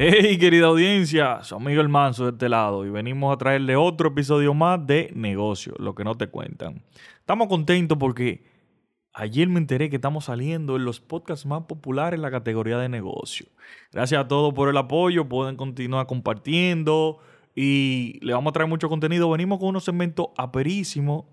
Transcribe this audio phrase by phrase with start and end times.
[0.00, 4.10] Hey, querida audiencia, su amigo el Manso de este lado y venimos a traerle otro
[4.10, 6.84] episodio más de Negocio, lo que no te cuentan.
[7.18, 8.44] Estamos contentos porque
[9.12, 12.88] ayer me enteré que estamos saliendo en los podcasts más populares en la categoría de
[12.88, 13.48] negocio.
[13.90, 17.18] Gracias a todos por el apoyo, pueden continuar compartiendo
[17.56, 19.28] y le vamos a traer mucho contenido.
[19.28, 21.24] Venimos con unos segmentos aperísimos.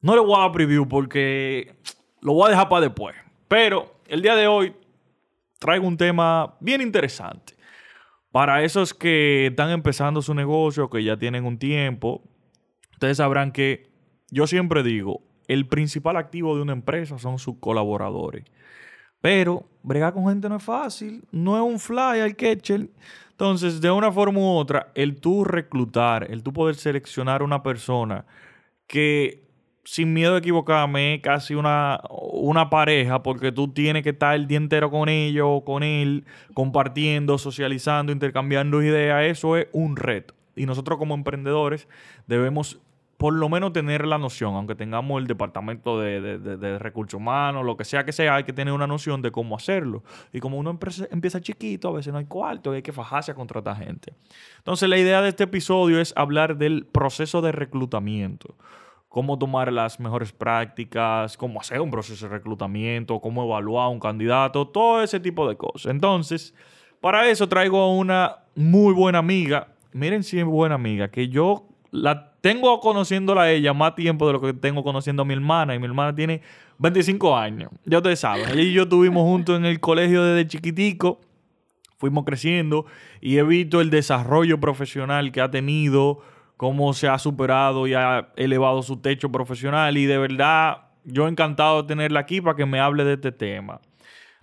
[0.00, 1.74] No le voy a dar preview porque
[2.20, 3.16] lo voy a dejar para después.
[3.48, 4.76] Pero el día de hoy
[5.58, 7.58] traigo un tema bien interesante.
[8.32, 12.22] Para esos que están empezando su negocio, que ya tienen un tiempo,
[12.92, 13.90] ustedes sabrán que
[14.30, 18.44] yo siempre digo, el principal activo de una empresa son sus colaboradores.
[19.20, 22.88] Pero bregar con gente no es fácil, no es un fly al catcher.
[23.32, 28.24] Entonces, de una forma u otra, el tú reclutar, el tú poder seleccionar una persona
[28.86, 29.49] que
[29.90, 34.56] sin miedo a equivocarme, casi una, una pareja, porque tú tienes que estar el día
[34.56, 39.24] entero con ellos con él, compartiendo, socializando, intercambiando ideas.
[39.24, 40.32] Eso es un reto.
[40.54, 41.88] Y nosotros como emprendedores
[42.28, 42.78] debemos
[43.16, 47.84] por lo menos tener la noción, aunque tengamos el departamento de, recursos humanos, lo que
[47.84, 50.04] sea que sea, hay que tener una noción de cómo hacerlo.
[50.32, 50.78] Y como uno
[51.10, 54.14] empieza chiquito, a veces no hay cuarto, hay que fajarse a contratar gente.
[54.58, 58.54] Entonces la idea de este episodio es hablar del proceso de reclutamiento
[59.10, 63.98] cómo tomar las mejores prácticas, cómo hacer un proceso de reclutamiento, cómo evaluar a un
[63.98, 65.90] candidato, todo ese tipo de cosas.
[65.90, 66.54] Entonces,
[67.00, 69.66] para eso traigo a una muy buena amiga.
[69.92, 74.34] Miren si es buena amiga, que yo la tengo conociéndola a ella más tiempo de
[74.34, 75.74] lo que tengo conociendo a mi hermana.
[75.74, 76.40] Y mi hermana tiene
[76.78, 77.72] 25 años.
[77.84, 78.48] Ya ustedes saben.
[78.48, 81.20] Ella y yo estuvimos juntos en el colegio desde chiquitico.
[81.98, 82.86] Fuimos creciendo
[83.20, 86.20] y he visto el desarrollo profesional que ha tenido
[86.60, 91.80] cómo se ha superado y ha elevado su techo profesional y de verdad yo encantado
[91.80, 93.80] de tenerla aquí para que me hable de este tema.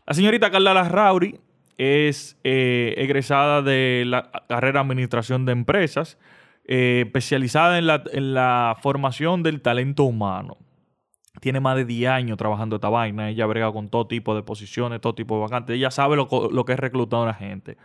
[0.03, 1.39] La señorita Carla Larrauri
[1.77, 6.17] es eh, egresada de la carrera Administración de Empresas,
[6.65, 10.57] eh, especializada en la, formación del talento humano.
[11.39, 13.29] Tiene más de 10 años trabajando esta vaina.
[13.29, 15.75] Ella brega con todo tipo de posiciones, todo tipo de vacantes.
[15.75, 17.77] Ella sabe lo, lo que es reclutar a la gente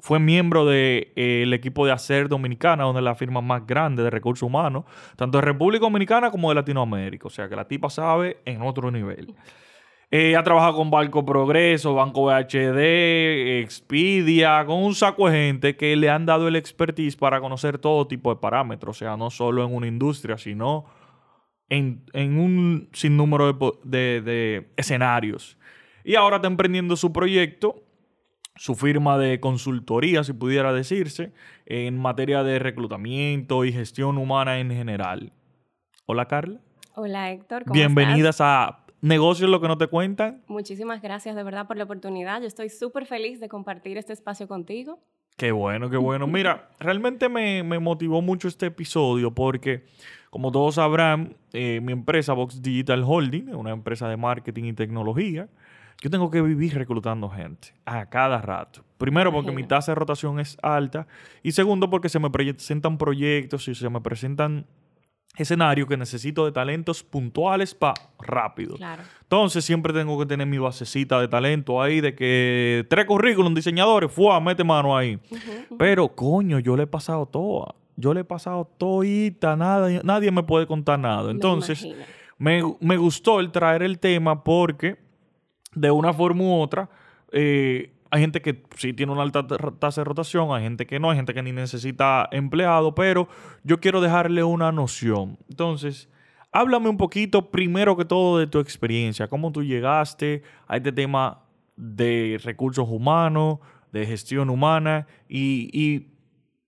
[0.00, 4.04] fue miembro del de, eh, equipo de ACER Dominicana, una de las firmas más grandes
[4.04, 4.84] de recursos humanos,
[5.16, 7.26] tanto de República Dominicana como de Latinoamérica.
[7.26, 9.34] O sea que la tipa sabe en otro nivel.
[10.10, 15.96] Eh, ha trabajado con Banco Progreso, Banco VHD, Expedia, con un saco de gente que
[15.96, 18.96] le han dado el expertise para conocer todo tipo de parámetros.
[18.96, 20.86] O sea, no solo en una industria, sino
[21.68, 23.52] en, un sinnúmero
[23.84, 25.58] de, de escenarios.
[26.04, 27.87] Y ahora está emprendiendo su proyecto
[28.58, 31.32] su firma de consultoría, si pudiera decirse,
[31.64, 35.32] en materia de reclutamiento y gestión humana en general.
[36.06, 36.60] Hola, Carla.
[36.94, 37.62] Hola, Héctor.
[37.64, 40.42] ¿cómo Bienvenidas a Negocios lo que no te cuentan.
[40.48, 42.40] Muchísimas gracias de verdad por la oportunidad.
[42.40, 44.98] Yo estoy súper feliz de compartir este espacio contigo.
[45.36, 46.26] Qué bueno, qué bueno.
[46.26, 49.84] Mira, realmente me, motivó mucho este episodio porque,
[50.30, 55.48] como todos sabrán, eh, mi empresa Vox Digital Holding, una empresa de marketing y tecnología,
[56.00, 58.84] yo tengo que vivir reclutando gente a cada rato.
[58.98, 61.06] Primero porque mi tasa de rotación es alta
[61.42, 64.66] y segundo porque se me presentan proyectos y se me presentan
[65.36, 68.76] escenarios que necesito de talentos puntuales para rápido.
[69.22, 74.10] Entonces siempre tengo que tener mi basecita de talento ahí de que tres currículum diseñadores,
[74.10, 74.40] ¡fua!
[74.40, 75.18] mete mano ahí.
[75.78, 77.74] Pero coño, yo le he pasado toda.
[77.96, 81.32] Yo le he pasado todita, nada, nadie me puede contar nada.
[81.32, 81.84] Entonces,
[82.36, 85.07] me, me gustó el traer el tema porque
[85.80, 86.88] de una forma u otra,
[87.32, 91.10] eh, hay gente que sí tiene una alta tasa de rotación, hay gente que no,
[91.10, 93.28] hay gente que ni necesita empleado, pero
[93.64, 95.38] yo quiero dejarle una noción.
[95.48, 96.08] Entonces,
[96.52, 101.44] háblame un poquito, primero que todo, de tu experiencia, cómo tú llegaste a este tema
[101.76, 103.58] de recursos humanos,
[103.92, 106.08] de gestión humana y, y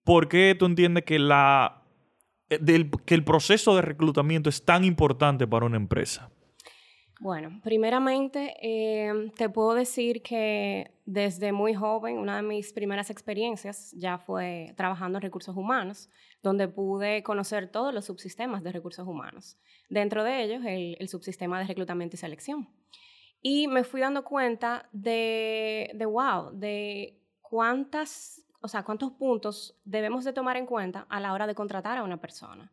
[0.04, 1.82] por qué tú entiendes que, la,
[2.48, 6.30] que el proceso de reclutamiento es tan importante para una empresa.
[7.20, 13.92] Bueno, primeramente em, te puedo decir que desde muy joven, una de mis primeras experiencias
[13.92, 16.08] ya fue trabajando en recursos humanos,
[16.42, 19.58] donde pude conocer todos los subsistemas de recursos humanos.
[19.90, 22.70] Dentro de ellos, el, el subsistema de reclutamiento y selección.
[23.42, 30.24] Y me fui dando cuenta de, de, wow, de cuántas, o sea, cuántos puntos debemos
[30.24, 32.72] de tomar en cuenta a la hora de contratar a una persona.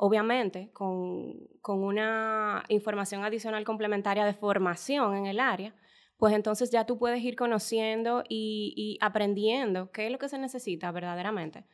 [0.00, 5.74] Obviamente, con, una información adicional complementaria de formación en el área,
[6.18, 10.92] pues entonces ya tú puedes ir conociendo y, aprendiendo qué es lo que se necesita
[10.92, 11.64] verdaderamente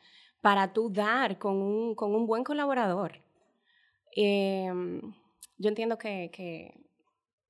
[0.41, 3.21] para tú dar con un, buen colaborador.
[4.15, 5.01] Em,
[5.59, 6.31] yo entiendo que,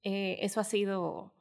[0.04, 1.35] eh, eso ha sido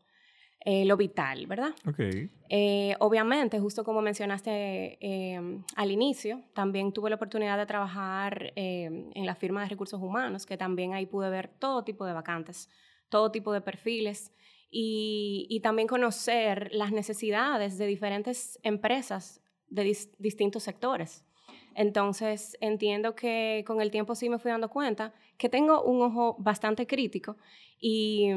[0.67, 1.75] eh, lo vital, ¿verdad?
[1.87, 2.01] Ok.
[2.49, 9.27] Eh, obviamente, justo como mencionaste eh, al inicio, también tuve la oportunidad de trabajar en
[9.27, 12.71] la firma de recursos humanos, que también ahí pude ver todo tipo de vacantes,
[13.11, 14.33] todo tipo de perfiles
[14.71, 21.25] y, también conocer las necesidades de diferentes empresas de distintos sectores.
[21.75, 26.37] Entonces, entiendo que con el tiempo sí me fui dando cuenta que tengo un ojo
[26.39, 27.37] bastante crítico
[27.81, 28.29] y,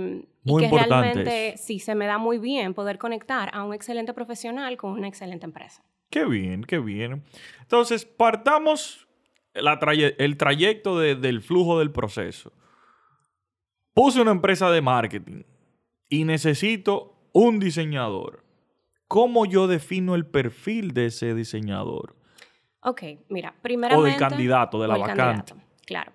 [0.46, 4.92] que realmente sí se me da muy bien poder conectar a un excelente profesional con
[4.92, 5.84] una excelente empresa.
[6.10, 7.24] Qué bien, qué bien.
[7.62, 9.08] Entonces, partamos
[9.54, 12.52] el trayecto del flujo del proceso.
[13.94, 15.44] Puse una empresa de marketing
[16.10, 18.44] y necesito un diseñador.
[19.08, 22.16] ¿Cómo yo defino el perfil de ese diseñador?
[22.82, 24.02] Ok, mira, primeramente...
[24.02, 25.54] O del candidato, de la vacante.
[25.86, 26.12] claro.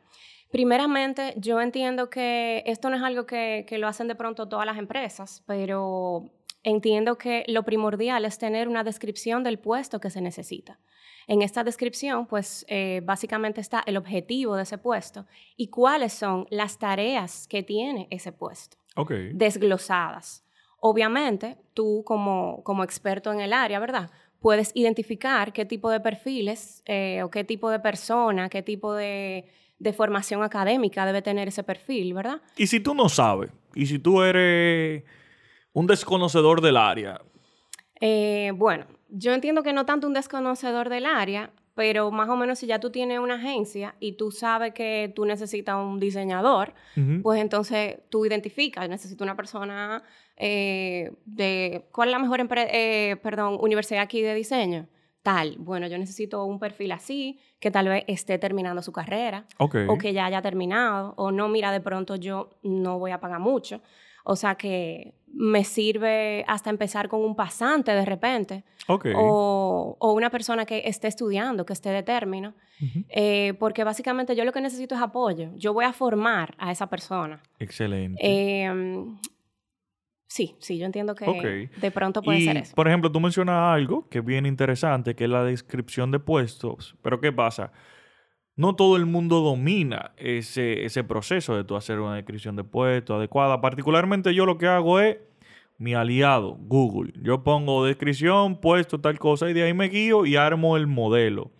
[0.52, 4.76] Primeramente, yo entiendo que esto no es algo que, lo hacen de pronto todas las
[4.76, 6.30] empresas, pero
[6.62, 10.78] entiendo que lo primordial es tener una descripción del puesto que se necesita.
[11.26, 15.24] En esta descripción, pues eh, básicamente está el objetivo de ese puesto
[15.56, 18.76] y cuáles son las tareas que tiene ese puesto.
[18.94, 19.30] Okay.
[19.32, 20.44] Desglosadas.
[20.80, 24.10] Obviamente, tú como, como experto en el área, ¿verdad?
[24.42, 29.46] Puedes identificar qué tipo de perfiles eh, o qué tipo de persona, qué tipo de
[29.82, 32.40] de formación académica debe tener ese perfil, ¿verdad?
[32.56, 35.02] Y si tú no sabes, y si tú eres
[35.72, 37.20] un desconocedor del área.
[38.00, 42.58] Eh, bueno, yo entiendo que no tanto un desconocedor del área, pero más o menos
[42.58, 46.74] si ya tú tienes una agencia y tú sabes que tú necesitas un diseñador,
[47.22, 50.02] pues entonces tú identificas, necesito una persona
[50.36, 54.88] eh, de, ¿cuál es la mejor eh, perdón, universidad aquí de diseño?
[55.22, 59.68] tal, bueno, yo necesito un perfil así, que tal vez esté terminando su carrera, o
[59.68, 63.80] que ya haya terminado, o no, mira, de pronto yo no voy a pagar mucho.
[64.24, 68.64] O sea que me sirve hasta empezar con un pasante de repente.
[68.86, 72.54] O, una persona que esté estudiando, que esté de término.
[73.08, 75.50] Eh, porque básicamente yo lo que necesito es apoyo.
[75.56, 77.40] Yo voy a formar a esa persona.
[77.58, 78.20] Excelente.
[78.22, 78.70] Eh,
[80.32, 82.74] Sí, sí, yo entiendo que de pronto puede ser eso.
[82.74, 86.96] Por ejemplo, tú mencionas algo que es bien interesante, que es la descripción de puestos.
[87.02, 87.70] Pero ¿qué pasa?
[88.54, 93.16] No todo el mundo domina ese, ese proceso de tú hacer una descripción de puestos
[93.16, 93.60] adecuada.
[93.60, 95.18] Particularmente yo lo que hago es
[95.78, 97.12] mi aliado, Google.
[97.22, 101.50] Yo pongo descripción, puesto, tal cosa, y de ahí me guío y armo el modelo.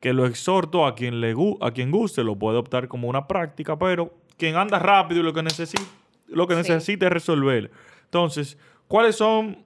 [0.00, 3.78] Que lo exhorto a quien, le, a quien guste, lo puede optar como una práctica,
[3.78, 5.82] pero quien anda rápido y lo que necesita,
[6.28, 7.70] lo que necesita es resolver
[8.06, 8.56] entonces,
[8.88, 9.65] ¿cuáles son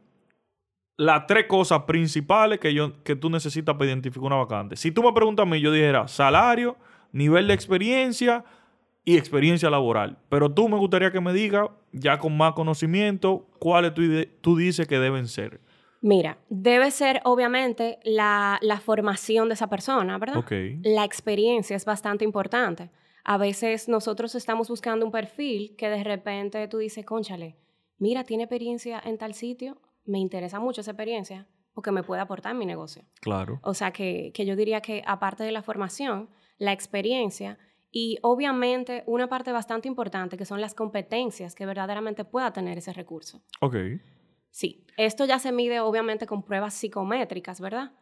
[1.00, 4.76] las tres cosas principales que, yo, que tú necesitas para identificar una vacante?
[4.76, 6.76] Si tú me preguntas a mí, yo dijera salario,
[7.10, 8.44] nivel de experiencia
[9.02, 10.18] y experiencia laboral.
[10.28, 14.02] Pero tú me gustaría que me digas, ya con más conocimiento, cuáles tú,
[14.42, 15.62] tú dices que deben ser.
[16.02, 20.44] Mira, debe ser obviamente la, formación de esa persona, ¿verdad?
[20.82, 22.90] La experiencia es bastante importante.
[23.24, 27.56] A veces nosotros estamos buscando un perfil que de repente tú dices, conchale,
[27.96, 29.78] mira, tiene experiencia en tal sitio,
[30.10, 33.04] me interesa mucho esa experiencia porque me puede aportar en mi negocio.
[33.20, 33.60] Claro.
[33.62, 36.28] O sea, que, yo diría que aparte de la formación,
[36.58, 37.58] la experiencia
[37.92, 42.92] y obviamente una parte bastante importante que son las competencias que verdaderamente pueda tener ese
[42.92, 43.40] recurso.
[43.60, 43.76] Ok.
[44.52, 47.92] Sí, esto ya se mide obviamente con pruebas psicométricas, ¿verdad?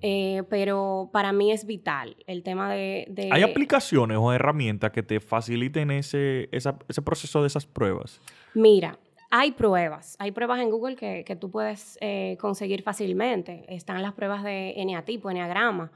[0.00, 5.18] Eh, pero para mí es vital el tema de, ¿Hay aplicaciones o herramientas que te
[5.18, 8.20] faciliten ese, ese proceso de esas pruebas?
[8.54, 8.96] Mira,
[9.30, 13.64] hay pruebas, hay pruebas en Google que, que tú puedes eh, conseguir fácilmente.
[13.68, 15.92] Están las pruebas de eneatipo, eneagrama,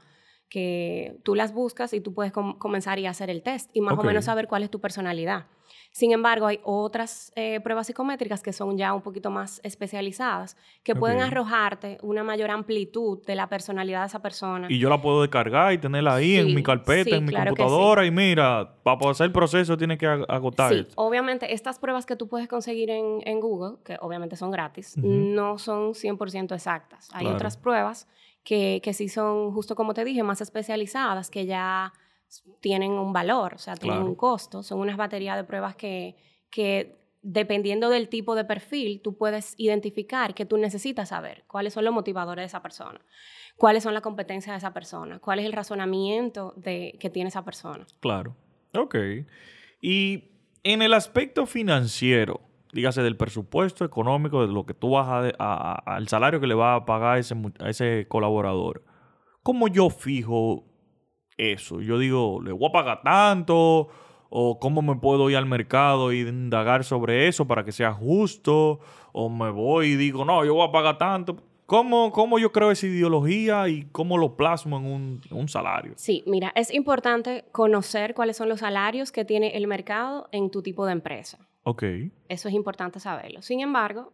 [0.49, 4.03] que tú las buscas y tú puedes comenzar y hacer el test y más o
[4.03, 5.47] menos saber cuál es tu personalidad.
[5.93, 10.95] Sin embargo, hay otras eh, pruebas psicométricas que son ya un poquito más especializadas, que
[10.95, 14.65] pueden arrojarte una mayor amplitud de la personalidad de esa persona.
[14.71, 18.09] Y yo la puedo descargar y tenerla ahí en mi carpeta, en mi computadora, y
[18.09, 20.73] mira, para poder hacer el proceso tiene que agotar.
[20.73, 25.59] Sí, obviamente, estas pruebas que tú puedes conseguir en, Google, que obviamente son gratis, no
[25.59, 27.09] son 100% exactas.
[27.13, 28.07] Hay otras pruebas
[28.43, 31.93] que, que sí son, justo como te dije, más especializadas, que ya
[32.61, 34.63] tienen un valor, o sea, tienen un costo.
[34.63, 36.15] Son unas baterías de pruebas que,
[36.49, 41.85] que, dependiendo del tipo de perfil, tú puedes identificar que tú necesitas saber cuáles son
[41.85, 42.99] los motivadores de esa persona,
[43.57, 47.45] cuáles son las competencias de esa persona, cuál es el razonamiento de, que tiene esa
[47.45, 47.85] persona.
[47.99, 48.35] Claro.
[48.75, 48.95] Ok.
[49.81, 50.31] Y
[50.63, 52.41] en el aspecto financiero,
[52.73, 56.75] dígase del presupuesto económico, de lo que tú vas a, al salario que le va
[56.75, 58.83] a pagar ese, a ese colaborador,
[59.43, 60.65] ¿cómo yo fijo
[61.37, 61.81] eso.
[61.81, 63.89] Yo digo, le voy a pagar tanto
[64.35, 68.79] ¿O cómo me puedo ir al mercado y indagar sobre eso para que sea justo?
[69.11, 71.37] ¿O me voy y digo, no, yo voy a pagar tanto?
[71.67, 75.93] ¿Cómo, cómo yo creo esa ideología y cómo lo plasmo en un, en un salario?
[75.97, 80.63] Sí, mira, es importante conocer cuáles son los salarios que tiene el mercado en tu
[80.63, 81.37] tipo de empresa.
[81.61, 81.83] Ok.
[82.27, 83.43] Eso es importante saberlo.
[83.43, 84.13] Sin embargo,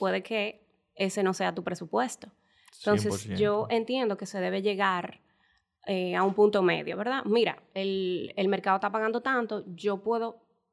[0.00, 0.64] puede que
[0.96, 2.26] ese no sea tu presupuesto.
[2.78, 3.36] Entonces, 100%.
[3.36, 5.20] yo entiendo que se debe llegar
[5.92, 7.22] eh, a un punto medio, ¿verdad?
[7.24, 10.26] Mira, el, el mercado está pagando tanto, yo puedo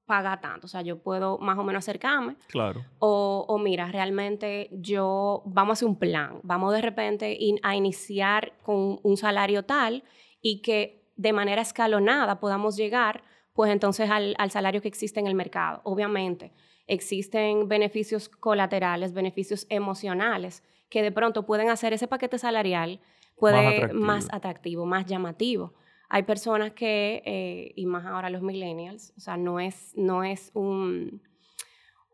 [0.05, 2.35] pagar tanto, o sea, yo puedo más o menos acercarme.
[2.47, 2.79] Claro.
[2.99, 7.75] O, o mira, realmente yo, vamos a hacer un plan, vamos de repente in- a
[7.75, 10.03] iniciar con un salario tal
[10.41, 10.79] y que
[11.17, 13.21] de manera escalonada podamos llegar,
[13.53, 15.81] pues entonces al, al salario que existe en el mercado.
[15.83, 16.53] Obviamente,
[16.85, 22.99] existen beneficios colaterales, beneficios emocionales que de pronto pueden hacer ese paquete salarial
[23.37, 24.01] puede atractivo.
[24.05, 25.73] más atractivo, más llamativo.
[26.09, 30.51] Hay personas que, eh, y más ahora los millennials, o sea, no es, no es
[30.53, 31.21] un,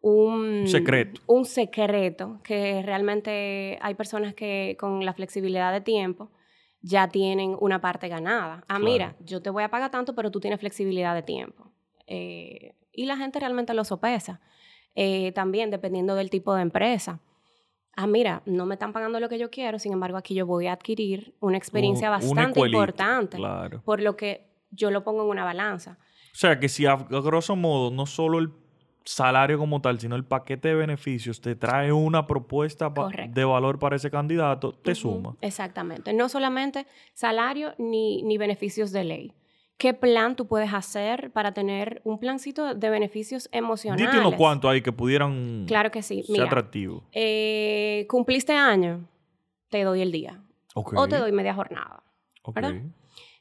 [0.01, 1.21] un Secreto.
[1.27, 6.31] Un secreto que realmente hay personas que con la flexibilidad de tiempo
[6.81, 8.63] ya tienen una parte ganada.
[8.67, 8.83] Ah, Claro.
[8.83, 11.71] mira, yo te voy a pagar tanto, pero tú tienes flexibilidad de tiempo.
[12.07, 14.41] Eh, y la gente realmente lo sopesa.
[14.95, 17.19] Eh, también dependiendo del tipo de empresa.
[17.95, 20.67] Ah, mira, no me están pagando lo que yo quiero, sin embargo, aquí yo voy
[20.67, 23.81] a adquirir una experiencia Un- bastante importante, Claro.
[23.83, 25.99] por lo que yo lo pongo en una balanza.
[26.33, 28.49] O sea, que si a, a grosso modo no solo el
[29.05, 32.91] salario como tal, sino el paquete de beneficios te trae una propuesta
[33.29, 35.35] de valor para ese candidato, te Ujú, suma.
[35.41, 36.13] Exactamente.
[36.13, 39.33] No solamente salario ni, ni beneficios de ley.
[39.83, 44.09] ¿Qué plan tú puedes hacer para tener un plancito de beneficios emocionales?
[44.09, 46.23] Dite unos cuantos ahí que pudieran Claro que sí.
[46.23, 47.03] ser Mira, atractivos.
[47.11, 49.05] eh, cumpliste año,
[49.69, 50.41] te doy el día.
[50.73, 52.01] O te doy media jornada.
[52.55, 52.75] ¿verdad?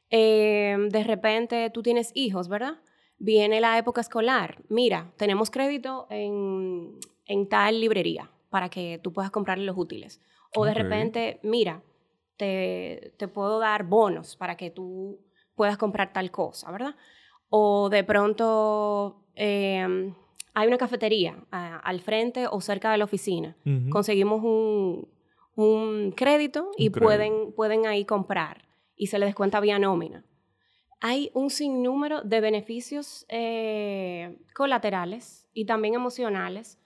[0.09, 2.73] Eh, de repente tú tienes hijos, ¿verdad?
[3.17, 4.61] Viene la época escolar.
[4.67, 10.19] Mira, tenemos crédito en, en tal librería para que tú puedas comprarle los útiles.
[10.53, 11.81] O de repente, mira,
[12.35, 15.21] te, te puedo dar bonos para que tú
[15.55, 16.95] puedas comprar tal cosa, ¿verdad?
[17.49, 20.13] O de pronto eh,
[20.53, 23.55] hay una cafetería al frente o cerca de la oficina.
[23.89, 25.07] Conseguimos un,
[25.55, 26.89] un crédito y.
[27.03, 30.23] Pueden, pueden ahí comprar y se les descuenta vía nómina.
[31.01, 36.79] Hay un sinnúmero de beneficios eh, colaterales y también emocionales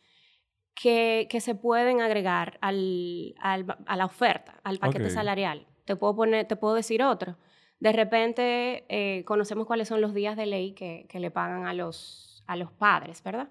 [0.75, 5.67] que, que se pueden agregar al, al- a la oferta, al paquete salarial.
[5.85, 7.37] Te puedo, poner, te puedo decir otro.
[7.79, 11.73] De repente eh, conocemos cuáles son los días de ley que, que le pagan a
[11.73, 13.49] los, a los padres, ¿verdad?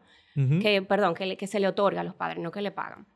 [0.61, 3.07] Que, perdón, que, le- que se le otorga a los padres, no que le pagan.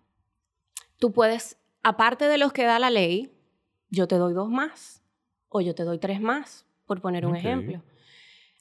[0.98, 3.32] Tú puedes, aparte de los que da la ley,
[3.90, 5.02] yo te doy dos más
[5.48, 7.82] o yo te doy tres más, por poner un ejemplo.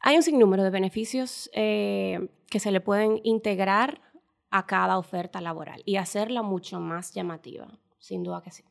[0.01, 4.01] Hay un sinnúmero de beneficios eh, que se le pueden integrar
[4.49, 7.67] a cada oferta laboral y hacerla mucho más llamativa,
[7.99, 8.63] sin duda que sí.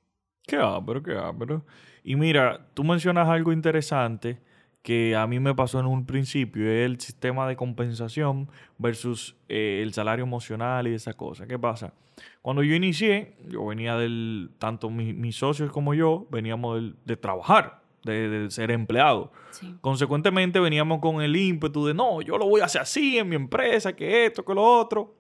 [0.49, 1.62] Qué ápero, qué ápero.
[2.02, 4.40] Y mira, tú mencionas algo interesante
[4.83, 9.81] que a mí me pasó en un principio, es el sistema de compensación versus eh,
[9.83, 11.47] el salario emocional y esa cosa.
[11.47, 11.93] ¿Qué pasa?
[12.40, 17.17] Cuando yo inicié, yo venía del, tanto mi- mis socios como yo, veníamos del- de
[17.19, 19.31] trabajar, de, de ser empleado.
[19.50, 19.75] Sí.
[19.83, 23.37] Consecuentemente veníamos con el ímpetu de, no, yo lo voy a hacer así en mi
[23.37, 25.14] empresa, que esto, que lo otro.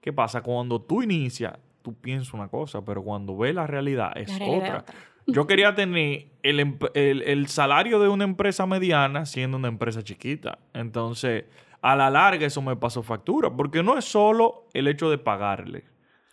[0.00, 0.40] ¿Qué pasa?
[0.42, 1.58] Cuando tú inicias,
[1.92, 4.78] tú piensas una cosa, pero cuando ves la realidad es La realidad es otra.
[4.80, 4.94] otra.
[5.26, 10.58] Yo quería tener el, el- el salario de una empresa mediana siendo una empresa chiquita.
[10.72, 11.44] Entonces,
[11.82, 15.84] a la larga eso me pasó factura, porque no es solo el hecho de pagarle,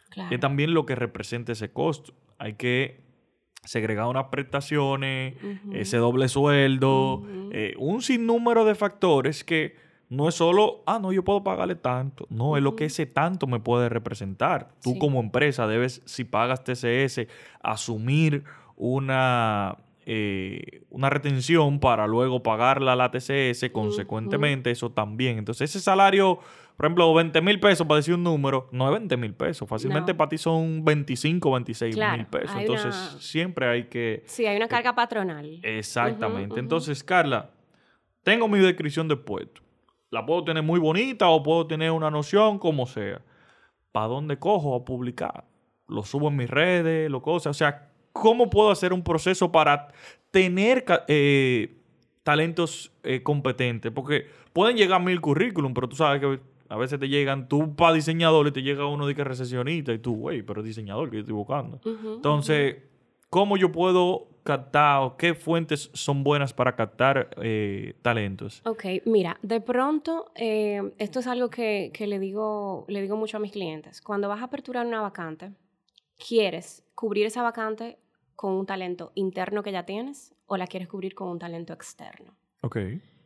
[0.10, 0.34] Claro.
[0.34, 2.14] es también lo que representa ese costo.
[2.38, 3.02] Hay que
[3.66, 5.36] segregar unas prestaciones,
[5.74, 7.50] ese doble sueldo, Ujú.
[7.52, 9.76] eh, un sinnúmero de factores que
[10.10, 12.28] no es solo, ah, no, yo puedo pagarle tanto.
[12.30, 14.70] No, es lo que ese tanto me puede representar.
[14.84, 15.00] Tú Sí.
[15.00, 17.28] como empresa debes, si pagas TCS,
[17.62, 18.44] asumir
[18.78, 25.38] una, eh, una retención para luego pagarla a la TCS, consecuentemente eso también.
[25.40, 26.40] Entonces ese salario,
[26.78, 29.68] por ejemplo, 20 mil pesos para decir un número, no es 20 mil pesos.
[29.68, 30.18] Fácilmente No.
[30.18, 32.56] para ti son 25, 26 Claro, mil pesos.
[32.58, 34.24] Entonces una- siempre hay que...
[34.28, 35.60] Sí, hay una carga patronal.
[35.64, 36.60] Exactamente.
[36.60, 37.50] Entonces, Carla,
[38.24, 39.62] tengo mi descripción de puesto.
[40.12, 43.22] La puedo tener muy bonita o puedo tener una noción, como sea.
[43.92, 45.46] ¿Para dónde cojo a publicar?
[45.88, 47.52] Lo subo en mis redes, lo cosas.
[47.52, 49.88] O sea, ¿cómo puedo hacer un proceso para
[50.32, 51.78] tener eh,
[52.24, 53.92] talentos eh, competentes?
[53.92, 57.94] Porque pueden llegar mil currículum, pero tú sabes que a veces te llegan, tú para
[57.94, 61.10] diseñador y te llega uno de que es recesionista y tú, güey, pero es diseñador
[61.10, 61.80] que yo estoy buscando.
[61.86, 62.78] Entonces,
[63.30, 65.18] ¿cómo yo puedo captado?
[65.18, 68.62] ¿Qué fuentes son buenas para captar eh, talentos?
[68.64, 73.38] Ok, mira, de pronto, eh, esto es algo que, que, le, digo, le digo mucho
[73.38, 74.02] a mis clientes.
[74.02, 75.52] Cuando vas a aperturar una vacante,
[76.18, 77.98] ¿quieres cubrir esa vacante
[78.36, 82.38] con un talento interno que ya tienes o la quieres cubrir con un talento externo?
[82.62, 82.78] Ok.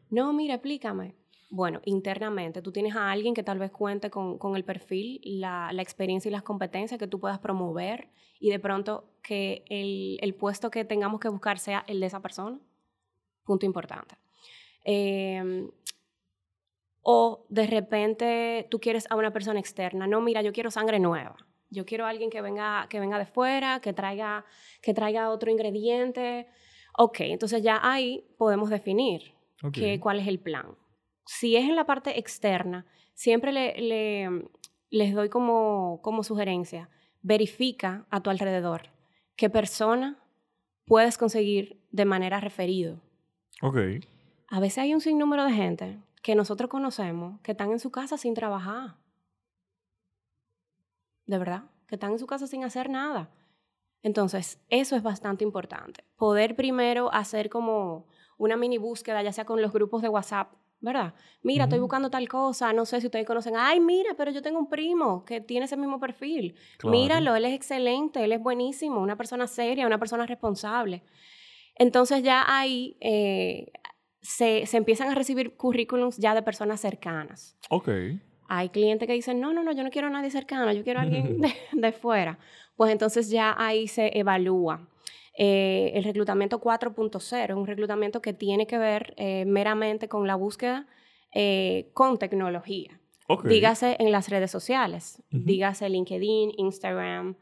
[0.09, 1.15] No, mira, explícame.
[1.51, 5.71] Bueno, internamente, tú tienes a alguien que tal vez cuente con, con el perfil, la,
[5.73, 10.35] la, experiencia y las competencias que tú puedas promover y de pronto que el, el,
[10.35, 12.59] puesto que tengamos que buscar sea el de esa persona.
[13.45, 14.15] Punto importante.
[14.85, 15.67] Eh,
[17.01, 20.05] o de repente tú quieres a una persona externa.
[20.05, 21.35] No, mira, yo quiero sangre nueva.
[21.71, 24.45] Yo quiero a alguien que venga, que venga de fuera, que traiga,
[24.83, 26.47] que traiga otro ingrediente.
[26.95, 29.95] Ok, entonces ya ahí podemos definir okay.
[29.95, 30.75] que, cuál es el plan
[31.31, 34.50] si es en la parte externa, siempre le, le,
[34.89, 36.89] les doy como, como sugerencia,
[37.21, 38.89] verifica a tu alrededor
[39.36, 40.17] qué persona
[40.86, 43.00] puedes conseguir de manera referido.
[43.62, 43.77] Ok.
[44.48, 48.17] A veces hay un sinnúmero de gente que nosotros conocemos que están en su casa
[48.17, 48.95] sin trabajar.
[51.27, 53.29] De verdad, que están en su casa sin hacer nada.
[54.01, 56.03] Entonces, eso es bastante importante.
[56.17, 58.07] Poder primero hacer como
[58.39, 61.13] una mini búsqueda, ya sea con los grupos de WhatsApp ¿verdad?
[61.43, 64.59] Mira, estoy buscando tal cosa, no sé si ustedes conocen, ay, mira, pero yo tengo
[64.59, 66.55] un primo que tiene ese mismo perfil.
[66.83, 71.03] Míralo, él es excelente, él es buenísimo, una persona seria, una persona responsable.
[71.75, 73.71] Entonces ya ahí eh,
[74.21, 77.57] se, se, empiezan a recibir currículums ya de personas cercanas.
[77.69, 77.89] Ok.
[78.48, 81.00] Hay clientes que dicen, no, no, no, yo no quiero a nadie cercano, yo quiero
[81.00, 82.39] a alguien de, de fuera.
[82.75, 84.88] Pues entonces ya ahí se evalúa.
[85.41, 90.36] Eh, el reclutamiento 4.0 es un reclutamiento que tiene que ver eh, meramente con la
[90.36, 90.86] búsqueda
[91.34, 93.00] eh, con tecnología.
[93.29, 93.50] Okay.
[93.50, 95.46] Dígase en las redes sociales, uh -huh.
[95.46, 97.36] dígase LinkedIn, Instagram,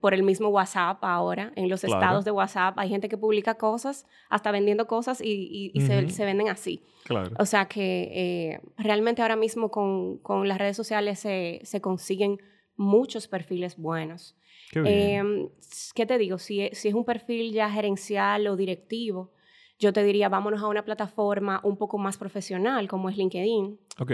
[0.00, 1.94] por el mismo WhatsApp ahora, en los Claro.
[2.00, 5.98] estados de WhatsApp hay gente que publica cosas, hasta vendiendo cosas y, y- y se,
[6.04, 6.10] Ujú.
[6.10, 6.80] se venden así.
[7.04, 7.30] Claro.
[7.38, 12.38] O sea que eh, realmente ahora mismo con, con las redes sociales se, se consiguen
[12.76, 14.36] muchos perfiles buenos.
[14.70, 15.46] Qué bien.
[15.46, 15.48] Eh,
[15.94, 16.38] ¿Qué te digo?
[16.38, 19.32] Si, es- si es un perfil ya gerencial o directivo,
[19.78, 23.78] yo te diría, vámonos a una plataforma un poco más profesional como es LinkedIn.
[23.98, 24.12] ok.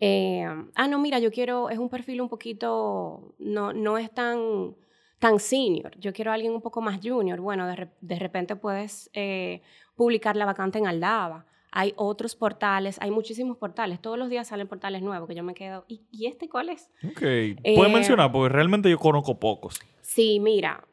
[0.00, 0.44] Eh,
[0.74, 4.74] ah, no, mira, yo quiero, es un perfil un poquito, no, no es tan,
[5.20, 7.40] tan senior, yo quiero a alguien un poco más junior.
[7.40, 9.62] Bueno, de, de repente puedes eh,
[9.94, 11.46] publicar la vacante en Aldaba.
[11.74, 15.54] Hay otros portales, hay muchísimos portales, todos los días salen portales nuevos que yo me
[15.54, 16.90] quedo, ¿y, y este cuál es?
[17.02, 17.20] Ok.
[17.20, 19.80] Puedes Eh, mencionar, porque realmente yo conozco pocos.
[20.02, 20.84] Sí, mira,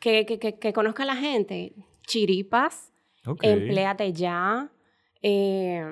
[0.00, 1.74] que, que, que, que conozca la gente,
[2.06, 2.90] chiripas,
[3.26, 3.44] Ok.
[3.44, 4.70] empléate ya.
[5.22, 5.84] eh,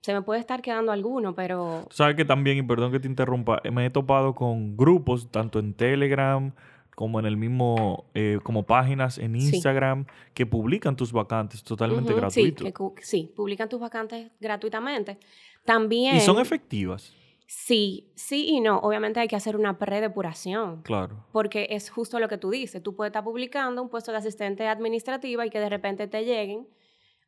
[0.00, 3.62] se me puede estar quedando alguno, pero Sabes que también, y perdón que te interrumpa,
[3.72, 6.52] me he topado con grupos, tanto en Telegram
[6.94, 9.56] como en el mismo, eh, como páginas en Sí.
[9.56, 12.58] Instagram, que publican tus vacantes totalmente Ujú, gratuitos.
[12.60, 15.18] Sí, que cu- sí, publican tus vacantes gratuitamente.
[15.64, 16.16] También.
[16.16, 17.12] Y son efectivas,
[17.46, 18.78] Sí, sí y no.
[18.78, 20.80] Obviamente hay que hacer una predepuración.
[20.82, 21.24] claro.
[21.30, 22.82] Porque es justo lo que tú dices.
[22.82, 26.66] Tú puedes estar publicando un puesto de asistente administrativa y que de repente te lleguen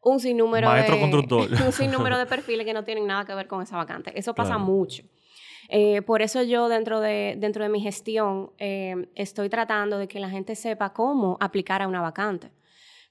[0.03, 1.49] un sinnúmero Maestro de constructor.
[1.67, 4.13] un sinnúmero de perfiles que no tienen nada que ver con esa vacante.
[4.19, 4.65] Eso pasa Claro.
[4.65, 5.03] mucho.
[5.69, 10.21] Eh, por eso yo dentro de, dentro de mi gestión eh, estoy tratando de que
[10.21, 12.51] la gente sepa cómo aplicar a una vacante.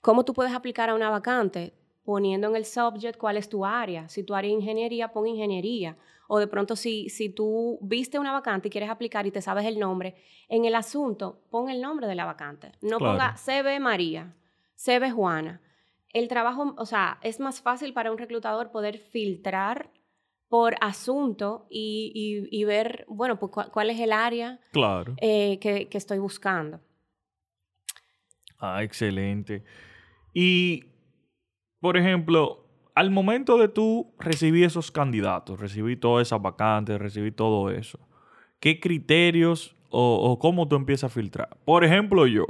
[0.02, 1.74] ¿Cómo tú puedes aplicar a una vacante?
[2.04, 4.08] Poniendo en el subject cuál es tu área.
[4.08, 5.98] Si tu área es ingeniería, pon ingeniería.
[6.28, 9.66] O de pronto si, si tú viste una vacante y quieres aplicar y te sabes
[9.66, 10.16] el nombre,
[10.48, 12.72] en el asunto pon el nombre de la vacante.
[12.82, 13.14] No Claro.
[13.14, 14.34] ponga CB María,
[14.76, 15.62] CB Juana.
[16.14, 19.90] El trabajo, o sea, es más fácil para un reclutador poder filtrar
[20.56, 25.14] por asunto y, y- y ver, bueno, pues cuál, cuál es el área Claro.
[25.20, 26.80] eh, que, que estoy buscando.
[28.58, 29.64] Ah, excelente.
[30.34, 30.86] Y,
[31.82, 37.70] por ejemplo, al momento de tú recibir esos candidatos, recibir todas esas vacantes, recibir todo
[37.70, 38.00] eso,
[38.62, 41.50] ¿qué criterios o, o cómo tú empiezas a filtrar?
[41.66, 42.46] Por ejemplo, yo,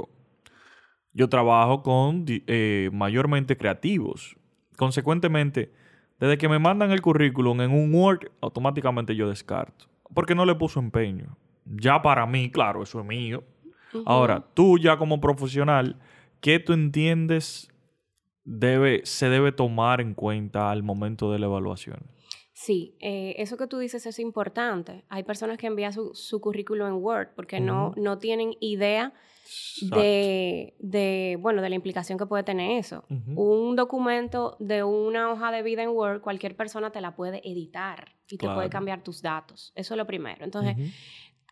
[1.12, 4.36] yo trabajo con eh, mayormente creativos.
[4.76, 5.72] Consecuentemente,
[6.18, 9.86] desde que me mandan el currículum en un Word, automáticamente yo descarto.
[10.14, 11.36] Porque no le puso empeño.
[11.64, 13.44] Ya para mí, claro, eso es mío.
[14.04, 15.96] Ahora, tú ya como profesional,
[16.40, 17.70] ¿qué tú entiendes
[18.44, 21.98] debe, se debe tomar en cuenta al momento de la evaluación?
[22.58, 25.04] Sí, eh, eso que tú dices es importante.
[25.10, 29.12] Hay personas que envían su, su currículo en Word porque no, no tienen idea
[29.82, 33.04] de, de, bueno, de la implicación que puede tener eso.
[33.34, 38.14] Un documento de una hoja de vida en Word, cualquier persona te la puede editar
[38.26, 39.74] y te puede cambiar tus datos.
[39.74, 40.42] Eso es lo primero.
[40.42, 40.76] Entonces,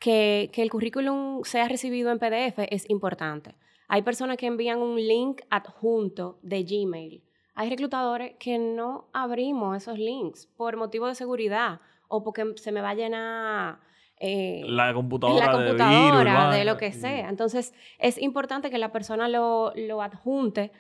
[0.01, 3.55] que, que el currículum sea recibido en PDF es importante.
[3.88, 7.23] Hay personas que envían un link adjunto de Gmail.
[7.55, 12.81] Hay reclutadores que no abrimos esos links por motivo de seguridad o porque se me
[12.81, 13.81] va a llenar
[14.19, 17.29] eh, la computadora, la computadora de, virus, de lo que sea.
[17.29, 20.73] Entonces, es importante que la persona lo, lo adjunte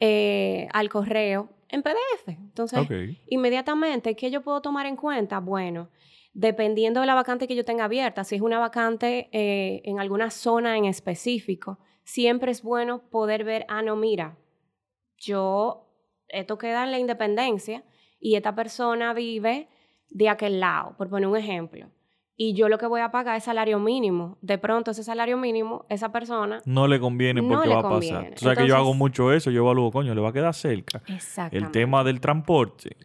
[0.00, 2.28] eh, al correo en PDF.
[2.28, 2.80] Entonces,
[3.28, 5.40] inmediatamente, ¿qué yo puedo tomar en cuenta?
[5.40, 5.90] Bueno,
[6.34, 10.30] dependiendo de la vacante que yo tenga abierta, si es una vacante eh, en alguna
[10.30, 14.36] zona en específico, siempre es bueno poder ver, ah, no, mira,
[15.16, 15.91] yo,
[16.32, 17.84] esto queda en la independencia
[18.18, 19.68] y esta persona vive
[20.10, 21.88] de aquel lado, por poner un ejemplo.
[22.36, 24.38] Y yo lo que voy a pagar es salario mínimo.
[24.40, 26.60] De pronto, ese salario mínimo, esa persona...
[26.64, 28.30] No le conviene porque va a pasar.
[28.34, 29.50] Tú sabes que yo hago mucho eso.
[29.50, 31.02] Yo evalúo, coño, le va a quedar cerca.
[31.06, 31.58] Exactamente.
[31.58, 32.96] El tema del transporte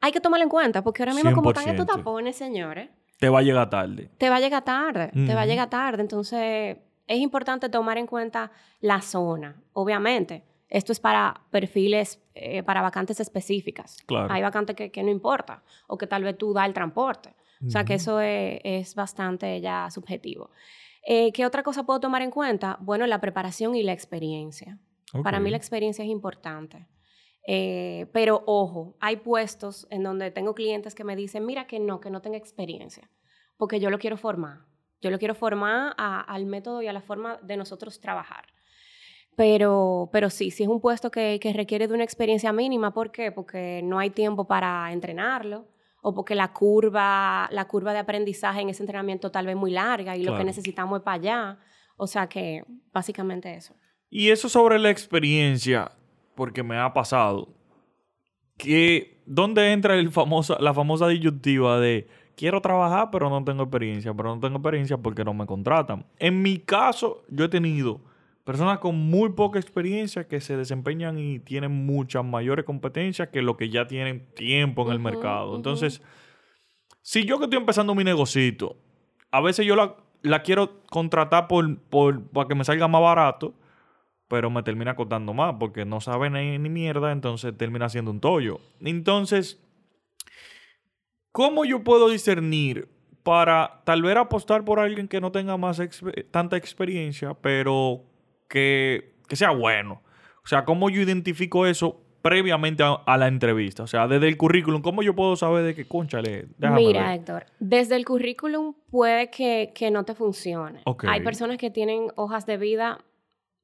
[0.00, 1.96] Hay que tomarlo en cuenta, porque ahora mismo como están estos 100%.
[1.96, 4.10] tapones, señores, te va a llegar tarde.
[4.18, 6.02] te va a llegar tarde, te va a llegar tarde.
[6.02, 10.44] Entonces, es importante tomar en cuenta la zona, obviamente.
[10.68, 13.98] Esto es para perfiles, eh, para vacantes específicas.
[14.06, 14.32] Claro.
[14.32, 17.34] Hay vacantes que, que no importa, o que tal vez tú das el transporte.
[17.66, 20.50] O sea, que eso es, es bastante ya subjetivo.
[21.06, 22.76] Eh, ¿Qué otra cosa puedo tomar en cuenta?
[22.80, 24.78] Bueno, la preparación y la experiencia.
[25.22, 26.86] Para mí la experiencia es importante.
[27.46, 32.00] Eh, pero ojo, hay puestos en donde tengo clientes que me dicen, mira que no,
[32.00, 33.08] que no tenga experiencia,
[33.56, 34.62] porque yo lo quiero formar.
[35.00, 38.46] Yo lo quiero formar a- al método y a la forma de nosotros trabajar.
[39.36, 42.92] Pero, pero sí, sí es un puesto que, que requiere de una experiencia mínima.
[42.92, 43.30] ¿Por qué?
[43.30, 45.66] Porque no hay tiempo para entrenarlo
[46.08, 50.16] o porque la curva, la curva de aprendizaje en ese entrenamiento tal vez muy larga
[50.16, 51.58] y lo que necesitamos es para allá.
[51.96, 53.74] O sea que básicamente eso.
[54.08, 55.90] Y eso sobre la experiencia,
[56.36, 57.48] porque me ha pasado,
[58.56, 64.14] que ¿dónde entra el famosa, la famosa disyuntiva de quiero trabajar pero no tengo experiencia,
[64.14, 66.06] pero no tengo experiencia porque no me contratan?
[66.18, 68.00] En mi caso, yo he tenido
[68.46, 73.56] personas con muy poca experiencia que se desempeñan y tienen muchas mayores competencias que los
[73.56, 75.56] que ya tienen tiempo en el mercado.
[75.56, 76.00] Entonces,
[77.02, 78.76] si yo que estoy empezando mi negocito,
[79.32, 83.52] a veces yo la, la quiero contratar por, por, para que me salga más barato,
[84.28, 88.20] pero me termina costando más porque no sabe ni, ni mierda, entonces termina siendo un
[88.20, 88.60] tollo.
[88.80, 89.60] Entonces,
[91.32, 92.88] ¿cómo yo puedo discernir
[93.24, 95.82] para tal vez apostar por alguien que no tenga más
[96.30, 98.04] tanta experiencia, pero
[98.48, 100.02] que, que sea bueno?
[100.44, 103.82] O sea, ¿cómo yo identifico eso previamente a, a la entrevista?
[103.82, 106.46] O sea, desde el currículum, ¿cómo yo puedo saber de qué conchale?
[106.58, 107.18] Déjame Mira, ver.
[107.18, 110.82] Héctor, desde el currículum puede que, que no te funcione.
[111.08, 113.04] Hay personas que tienen hojas de vida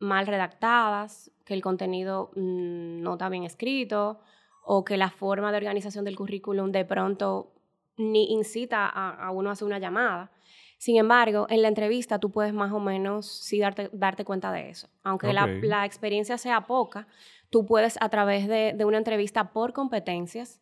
[0.00, 4.20] mal redactadas, que el contenido mm, no está bien escrito,
[4.64, 7.52] o que la forma de organización del currículum de pronto
[7.96, 10.30] ni incita a, a uno a hacer una llamada.
[10.82, 14.68] Sin embargo, en la entrevista tú puedes más o menos sí darte, darte cuenta de
[14.68, 14.88] eso.
[15.04, 17.06] Aunque la, la experiencia sea poca,
[17.50, 20.60] tú puedes a través de, de una entrevista por competencias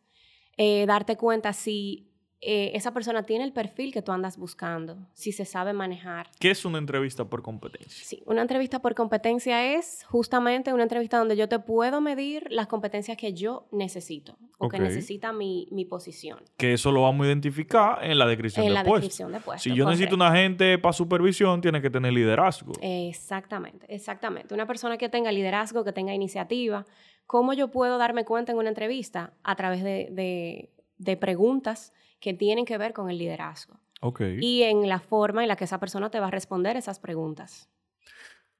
[0.57, 2.10] eh, darte cuenta si
[2.43, 6.27] eh, esa persona tiene el perfil que tú andas buscando, si se sabe manejar.
[6.39, 8.03] ¿Qué es una entrevista por competencia?
[8.03, 12.65] Sí, una entrevista por competencia es justamente una entrevista donde yo te puedo medir las
[12.67, 17.27] competencias que yo necesito o que necesita mi, mi posición Que eso lo vamos a
[17.27, 19.05] identificar en la descripción en del la puesto.
[19.07, 19.63] descripción de puesto.
[19.69, 22.73] Si yo necesito una gente para supervisión, tiene que tener liderazgo.
[22.81, 24.53] Exactamente, exactamente.
[24.53, 26.85] Una persona que tenga liderazgo, que tenga iniciativa.
[27.27, 29.33] ¿Cómo yo puedo darme cuenta en una entrevista?
[29.43, 34.21] A través de, de- de preguntas que tienen que ver con el liderazgo ok.
[34.39, 37.69] y en la forma en la que esa persona te va a responder esas preguntas.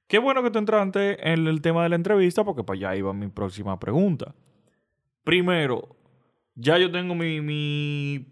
[0.07, 3.13] Qué bueno que tú entraste en el tema de la entrevista porque para allá iba
[3.13, 4.35] mi próxima pregunta.
[5.23, 5.95] Primero,
[6.55, 7.39] ya yo tengo mi...
[7.39, 8.27] mi...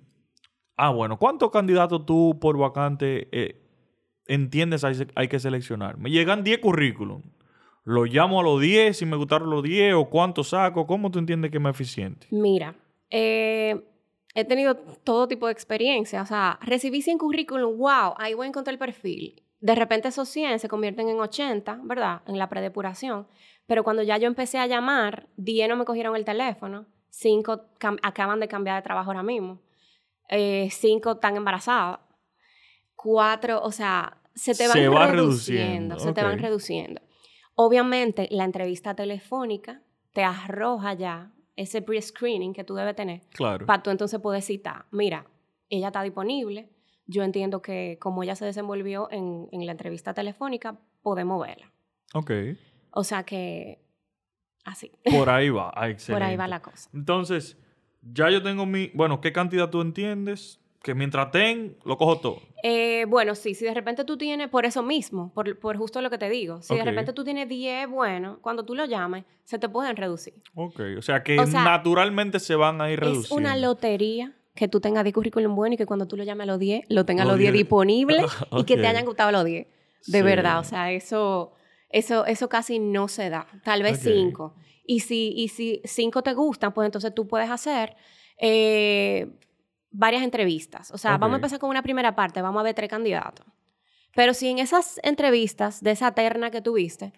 [0.75, 3.61] Ah, bueno, ¿cuántos candidatos tú por vacante eh,
[4.27, 5.97] entiendes hay, hay que seleccionar?
[5.97, 7.21] Me llegan 10 currículum.
[7.83, 10.85] ¿Lo llamo a los 10 si me gustaron los 10 o cuánto saco?
[10.85, 12.27] ¿Cómo tú entiendes que es más eficiente?
[12.31, 12.75] Mira,
[13.09, 13.81] eh,
[14.39, 16.21] he tenido todo tipo de experiencia.
[16.21, 19.43] O sea, recibí 100 currículum, wow, ahí voy a encontrar el perfil.
[19.60, 22.21] De repente esos 100 se convierten en 80, ¿verdad?
[22.28, 23.28] En la predepuración.
[23.67, 27.62] Pero cuando ya yo empecé a llamar, 10 no me cogieron el teléfono, 5
[28.02, 29.62] acaban de cambiar de trabajo ahora mismo,
[30.30, 31.99] 5 están embarazadas,
[32.95, 37.02] 4, o sea, se te van Se va reduciendo, reduciendo, se te van reduciendo.
[37.56, 39.82] Obviamente, la entrevista telefónica
[40.13, 43.65] te arroja ya ese pre-screening que tú debes tener Claro.
[43.65, 45.26] para tú entonces poder citar, mira,
[45.69, 46.69] ella está disponible,
[47.06, 51.72] yo entiendo que como ella se desenvolvió en, en la entrevista telefónica, podemos verla.
[52.13, 52.32] Ok.
[52.91, 53.80] O sea que
[54.63, 55.69] así, Por ahí va.
[55.69, 56.48] Ah, por ahí va excelente.
[56.48, 56.89] la cosa.
[56.93, 57.58] Entonces,
[58.02, 58.88] ya yo tengo mi.
[58.93, 60.60] Bueno, ¿qué cantidad tú entiendes?
[60.81, 62.41] Que mientras ten, lo cojo todo.
[62.63, 66.09] Eh, bueno, sí, si de repente tú tienes, por eso mismo, por, por justo lo
[66.09, 69.59] que te digo, si de repente tú tienes 10, bueno, cuando tú lo llames, se
[69.59, 70.33] te pueden reducir.
[70.55, 73.25] Ok, o sea que O sea, naturalmente se van a ir reduciendo.
[73.25, 76.43] Es una lotería que tú tengas 10 currículum buenos y que cuando tú lo llames
[76.43, 77.63] a los 10, lo tengas Los los 10 10.
[77.63, 78.25] disponibles
[78.57, 79.65] y que te hayan gustado los 10.
[79.67, 79.73] De
[80.19, 80.21] Sí.
[80.21, 81.51] verdad, o sea, eso,
[81.89, 83.47] eso, eso casi no se da.
[83.63, 84.03] Tal vez Ok.
[84.13, 84.55] 5.
[84.85, 87.95] Y si, y si cinco te gustan, pues entonces tú puedes hacer
[88.41, 89.27] eh,
[89.91, 90.91] varias entrevistas.
[90.91, 93.45] O sea, vamos a empezar con una primera parte, vamos a ver tres candidatos.
[94.15, 97.13] Pero si en esas entrevistas de esa terna que tuviste,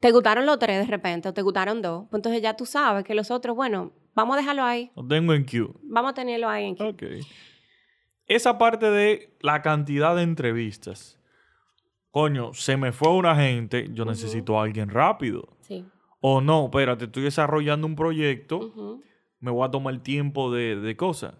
[0.00, 3.04] te gustaron los tres de repente o te gustaron dos, pues entonces ya tú sabes
[3.04, 5.68] que los otros, bueno, vamos a dejarlo ahí, Lo tengo en queue.
[5.82, 6.88] vamos a tenerlo ahí en queue.
[6.90, 7.02] Ok.
[8.26, 11.18] Esa parte de la cantidad de entrevistas.
[12.10, 15.56] Coño, se me fue una gente, yo necesito a alguien rápido.
[15.60, 15.84] Sí.
[16.20, 19.00] O no, espérate, estoy desarrollando un proyecto,
[19.40, 21.34] me voy a tomar el tiempo de, de cosas.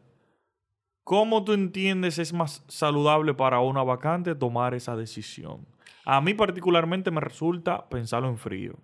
[1.08, 5.66] ¿Cómo tú entiendes es más saludable para una vacante tomar esa decisión?
[6.04, 8.74] A mí particularmente me resulta pensarlo en frío.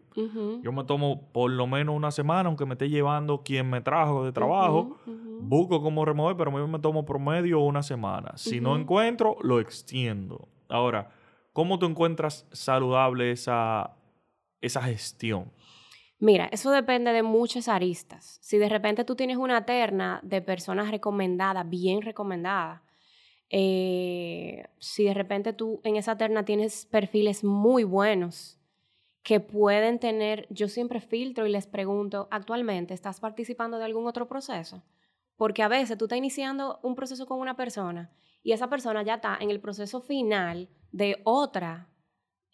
[0.62, 4.24] Yo me tomo por lo menos una semana, aunque me esté llevando quien me trajo
[4.24, 4.96] de trabajo.
[5.42, 8.32] Busco cómo remover, pero a mí me tomo promedio una semana.
[8.36, 10.48] Si no encuentro, lo extiendo.
[10.70, 11.10] Ahora,
[11.52, 13.96] ¿cómo tú encuentras saludable esa,
[14.62, 15.52] esa gestión?
[16.18, 18.38] Mira, eso depende de muchas aristas.
[18.40, 22.82] Si de repente tú tienes una terna de personas recomendadas, bien recomendadas,
[23.50, 28.58] eh, si de repente tú en esa terna tienes perfiles muy buenos
[29.22, 34.28] que pueden tener, yo siempre filtro y les pregunto, actualmente, ¿estás participando de algún otro
[34.28, 34.82] proceso?
[35.36, 39.14] Porque a veces tú estás iniciando un proceso con una persona y esa persona ya
[39.14, 41.88] está en el proceso final de otra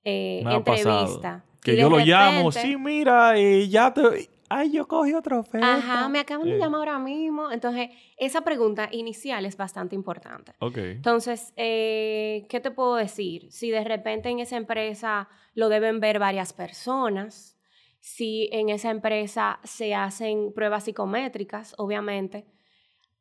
[0.05, 1.43] eh, pasado.
[1.63, 4.29] Que Y yo lo llamo, sí, mira, eh, ya te...
[4.53, 5.77] Ay, yo cogí otra oferta.
[5.77, 7.53] Ajá, me acaban de Eh, llamar ahora mismo.
[7.53, 10.55] Entonces, esa pregunta inicial es bastante importante.
[10.59, 10.77] Ok.
[10.79, 13.47] Entonces, eh, ¿qué te puedo decir?
[13.53, 17.57] Si de repente en esa empresa lo deben ver varias personas,
[18.01, 22.45] si en esa empresa se hacen pruebas psicométricas, obviamente.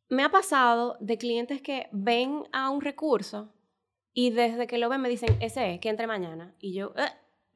[0.08, 3.54] Me ha pasado de clientes que ven a un recurso
[4.14, 6.56] y desde que lo ven me dicen, ese es, que entre mañana.
[6.60, 7.04] Y yo, "Eh,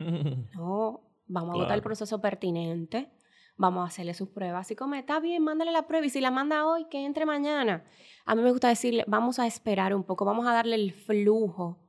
[0.56, 1.82] no, vamos a votar el Claro.
[1.84, 3.12] proceso pertinente.
[3.56, 4.72] Vamos a hacerle sus pruebas.
[4.72, 6.06] Y como está bien, mándale la prueba.
[6.06, 7.84] Y si la manda hoy, que entre mañana.
[8.26, 11.80] A mí me gusta decirle, vamos a esperar un poco, vamos a darle el flujo.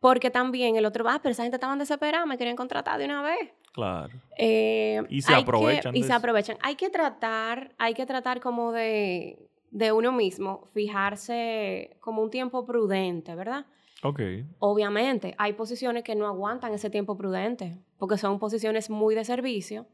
[0.00, 3.22] Porque también el otro, ah, pero esa gente estaban desesperada, me querían contratar de una
[3.22, 3.52] vez.
[3.72, 4.12] Claro.
[4.36, 6.58] Eh, Y se que- aprovechan y se aprovechan.
[6.60, 12.66] Hay que tratar, hay que tratar como de, de uno mismo, fijarse como un tiempo
[12.66, 13.64] prudente, ¿verdad?
[14.02, 14.20] Ok.
[14.58, 19.86] Obviamente, hay posiciones que no aguantan ese tiempo prudente, porque son posiciones muy de servicio.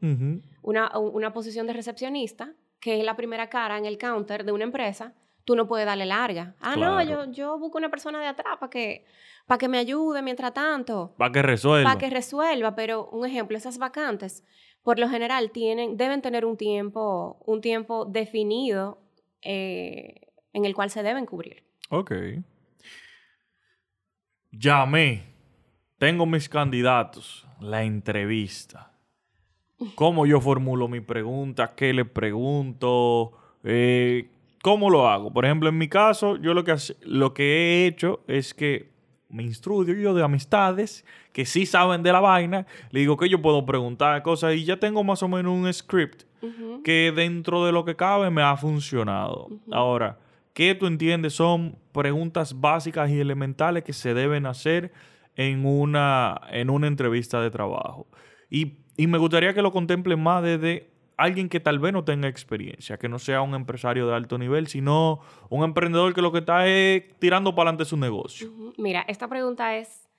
[0.61, 4.63] Una, una posición de recepcionista, que es la primera cara en el counter de una
[4.63, 5.13] empresa,
[5.45, 6.55] tú no puedes darle larga.
[6.59, 9.05] Ah, no, yo, yo busco una persona de atrás para que,
[9.45, 11.89] para que me ayude mientras tanto, Para que resuelva.
[11.89, 12.75] para que resuelva.
[12.75, 14.43] Pero un ejemplo, esas vacantes,
[14.81, 18.99] por lo general, tienen, deben tener un tiempo, un tiempo definido
[19.43, 21.63] eh, en el cual se deben cubrir.
[21.89, 22.11] Ok.
[24.51, 25.23] Llamé.
[25.97, 27.47] Tengo mis candidatos.
[27.59, 28.91] La entrevista.
[29.95, 31.73] ¿Cómo yo formulo mi pregunta?
[31.75, 33.31] ¿Qué le pregunto?
[33.63, 34.29] Eh,
[34.61, 35.31] ¿Cómo lo hago?
[35.31, 38.89] Por ejemplo, en mi caso, yo lo que, lo que he hecho es que
[39.29, 42.65] me instruyo yo de amistades que sí saben de la vaina.
[42.91, 46.23] Le digo que yo puedo preguntar cosas y ya tengo más o menos un script
[46.83, 49.49] que dentro de lo que cabe me ha funcionado.
[49.71, 50.17] Ahora,
[50.59, 51.35] ¿qué tú entiendes?
[51.35, 54.91] Son preguntas básicas y elementales que se deben hacer
[55.37, 58.07] en una, en una entrevista de trabajo.
[58.49, 62.27] Y, y me gustaría que lo contemplen más desde alguien que tal vez no tenga
[62.27, 66.39] experiencia, que no sea un empresario de alto nivel, sino un emprendedor que lo que
[66.39, 68.51] está es tirando para adelante su negocio.
[68.77, 70.09] Mira, esta pregunta es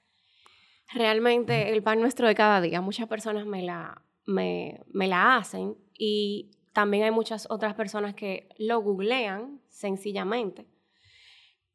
[0.94, 2.80] realmente el pan nuestro de cada día.
[2.80, 8.48] Muchas personas me la, me, me la hacen y también hay muchas otras personas que
[8.56, 10.66] lo googlean sencillamente.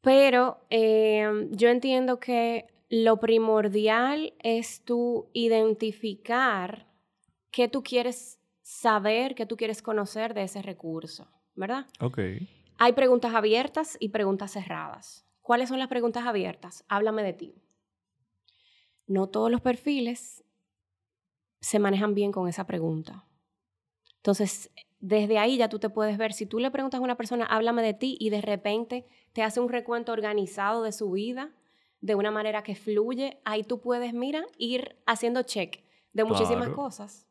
[0.00, 6.86] Pero eh, yo entiendo que lo primordial es tú identificar
[7.50, 11.86] qué tú quieres saber, qué tú quieres conocer de ese recurso, ¿verdad?
[12.00, 12.18] Ok.
[12.78, 15.26] Hay preguntas abiertas y preguntas cerradas.
[15.40, 16.84] ¿Cuáles son las preguntas abiertas?
[16.88, 17.54] Háblame de ti.
[19.06, 20.44] No todos los perfiles
[21.60, 23.24] se manejan bien con esa pregunta.
[24.16, 27.44] Entonces, desde ahí ya tú te puedes ver, si tú le preguntas a una persona,
[27.46, 31.50] háblame de ti, y de repente te hace un recuento organizado de su vida,
[32.00, 35.82] de una manera que fluye, ahí tú puedes, mira, ir haciendo check
[36.12, 36.74] de muchísimas Claro.
[36.76, 37.26] cosas.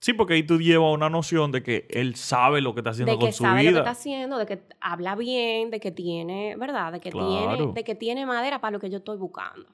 [0.00, 3.12] Sí, porque ahí tú llevas una noción de que él sabe lo que está haciendo
[3.14, 3.78] de con que su sabe lo que vida.
[3.80, 6.92] está haciendo, de que habla bien, de que tiene, ¿verdad?
[6.92, 9.66] De que, tiene, de que tiene madera para lo que yo estoy buscando.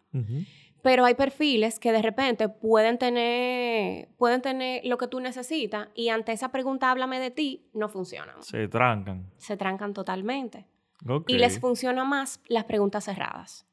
[0.85, 6.11] Pero hay perfiles que de repente pueden tener, pueden tener lo que tú necesitas y
[6.11, 8.43] ante esa pregunta háblame de ti, no funcionan.
[8.43, 9.33] Se trancan.
[9.39, 10.67] Se trancan totalmente.
[11.27, 13.67] Y les funciona más las preguntas cerradas.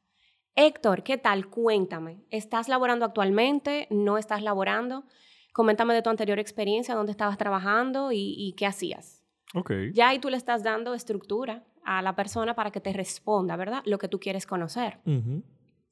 [0.55, 1.49] Héctor, ¿qué tal?
[1.49, 2.23] Cuéntame.
[2.29, 3.87] ¿Estás laborando actualmente?
[3.89, 5.03] ¿No estás laborando?
[5.51, 9.21] Coméntame de tu anterior experiencia, dónde estabas trabajando y, y qué hacías.
[9.53, 9.71] Ok.
[9.93, 13.81] Ya ahí tú le estás dando estructura a la persona para que te responda, ¿verdad?
[13.85, 14.99] Lo que tú quieres conocer.
[15.05, 15.43] Ujú.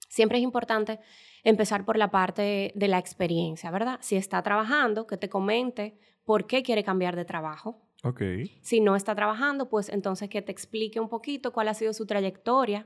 [0.10, 1.00] Siempre es importante
[1.43, 4.00] empezar por la parte de la experiencia, ¿verdad?
[4.02, 7.82] Si está trabajando, que te comente por qué quiere cambiar de trabajo.
[8.04, 8.22] Ok.
[8.62, 12.06] Si no está trabajando, pues entonces que te explique un poquito cuál ha sido su
[12.06, 12.86] trayectoria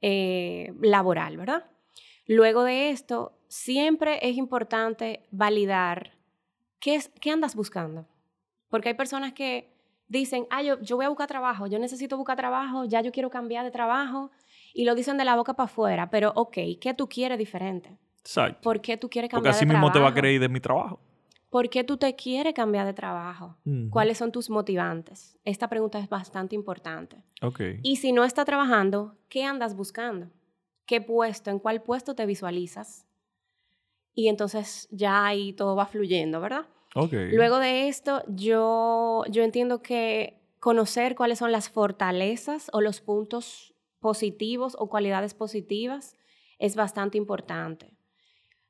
[0.00, 1.66] eh, laboral, ¿verdad?
[2.26, 6.12] Luego de esto, siempre es importante validar
[6.78, 8.06] qué, es, qué andas buscando.
[8.68, 9.72] Porque hay personas que
[10.08, 13.30] dicen, ah, yo, yo voy a buscar trabajo, yo necesito buscar trabajo, ya yo quiero
[13.30, 14.30] cambiar de trabajo,
[14.74, 17.96] y lo dicen de la boca para afuera, pero ok, ¿qué tú quieres diferente?
[18.20, 18.60] Exacto.
[18.62, 20.14] ¿Por qué tú quieres Porque cambiar así de mismo trabajo?
[20.14, 21.00] te va a ir de mi trabajo.
[21.48, 23.56] ¿Por qué tú te quieres cambiar de trabajo?
[23.64, 23.90] Ujú.
[23.90, 25.36] ¿Cuáles son tus motivantes?
[25.44, 27.24] Esta pregunta es bastante importante.
[27.42, 27.60] Ok.
[27.82, 30.28] Y si no está trabajando, ¿qué andas buscando?
[30.86, 31.50] ¿Qué puesto?
[31.50, 33.04] ¿En cuál puesto te visualizas?
[34.14, 36.66] Y entonces ya ahí todo va fluyendo, ¿verdad?
[36.94, 37.12] Ok.
[37.32, 43.69] Luego de esto, yo, yo entiendo que conocer cuáles son las fortalezas o los puntos
[44.00, 46.16] positivos o cualidades positivas
[46.58, 47.92] es bastante importante.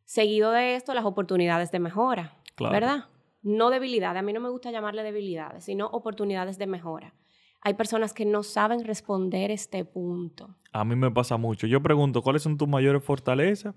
[0.04, 2.72] Seguido de esto, las oportunidades de mejora, Claro.
[2.72, 3.04] ¿verdad?
[3.42, 7.14] No debilidades, a mí no me gusta llamarle debilidades, sino oportunidades de mejora.
[7.62, 10.56] Hay personas que no saben responder este punto.
[10.72, 11.66] A mí me pasa mucho.
[11.66, 13.74] Yo pregunto, ¿cuáles son tus mayores fortalezas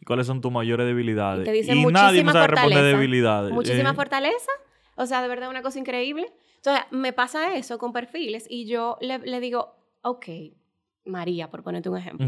[0.00, 1.42] y cuáles son tus mayores debilidades?
[1.42, 3.52] Y te dicen y nadie me sabe responder debilidades.
[3.52, 4.50] Muchísima Eh, fortaleza.
[4.96, 6.26] O sea, de verdad una cosa increíble.
[6.56, 10.26] Entonces, me pasa eso con perfiles y yo le, le digo, ok,
[11.04, 12.26] María, por ponerte un ejemplo.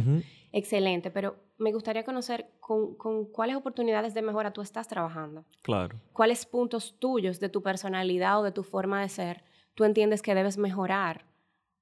[0.53, 5.45] Excelente, pero me gustaría conocer con, con cuáles oportunidades de mejora tú estás trabajando.
[5.63, 5.99] Claro.
[6.13, 10.35] ¿Cuáles puntos tuyos de tu personalidad o de tu forma de ser tú entiendes que
[10.35, 11.27] debes mejorar?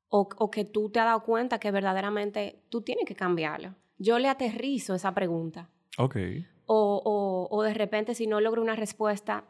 [0.08, 3.74] O, o que tú te has dado cuenta que verdaderamente tú tienes que cambiarlo.
[3.98, 5.68] Yo le aterrizo esa pregunta.
[5.98, 6.16] Ok.
[6.66, 9.44] O, o, o de repente si no logro una respuesta,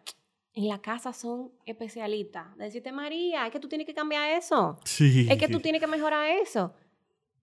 [0.54, 2.57] en la casa son especialistas.
[2.57, 4.78] De decirte, María, es que tú tienes que cambiar eso.
[4.85, 5.26] Sí.
[5.28, 6.72] Es que tú tienes que mejorar eso.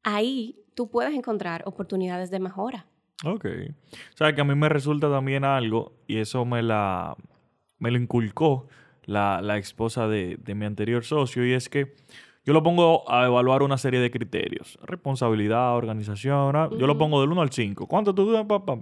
[0.04, 2.86] Ahí tú puedes encontrar oportunidades de mejora.
[3.24, 3.46] Ok.
[3.46, 7.16] O sea, que a mí me resulta también algo, y eso me la
[7.78, 8.68] me lo inculcó
[9.06, 11.96] la, la esposa de, de mi anterior socio, y es que
[12.44, 14.80] yo lo pongo a evaluar una serie de criterios.
[14.84, 17.88] Responsabilidad, organización, ah, yo lo pongo del 1 al 5.
[17.88, 18.80] ¿Cuánto tú dudas, papá?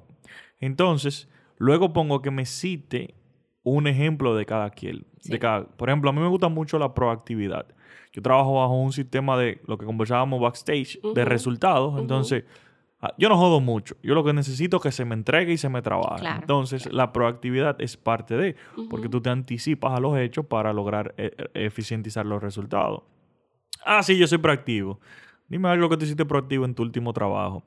[0.59, 1.27] Entonces,
[1.57, 3.15] luego pongo que me cite
[3.63, 5.05] un ejemplo de cada quien.
[5.19, 5.33] Sí.
[5.33, 7.65] De cada, por ejemplo, a mí me gusta mucho la proactividad.
[8.11, 11.99] Yo trabajo bajo un sistema de lo que conversábamos backstage, de resultados.
[11.99, 12.43] Entonces,
[13.01, 13.95] ah, yo no jodo mucho.
[14.03, 16.21] Yo lo que necesito es que se me entregue y se me trabaje.
[16.21, 18.55] Claro, Entonces, la proactividad es parte de,
[18.89, 19.17] porque Ujú.
[19.17, 23.03] tú te anticipas a los hechos para lograr eh, eh, eficientizar los resultados.
[23.85, 24.99] Ah, sí, yo soy proactivo.
[25.47, 27.63] Dime algo que tú hiciste proactivo en tu último trabajo.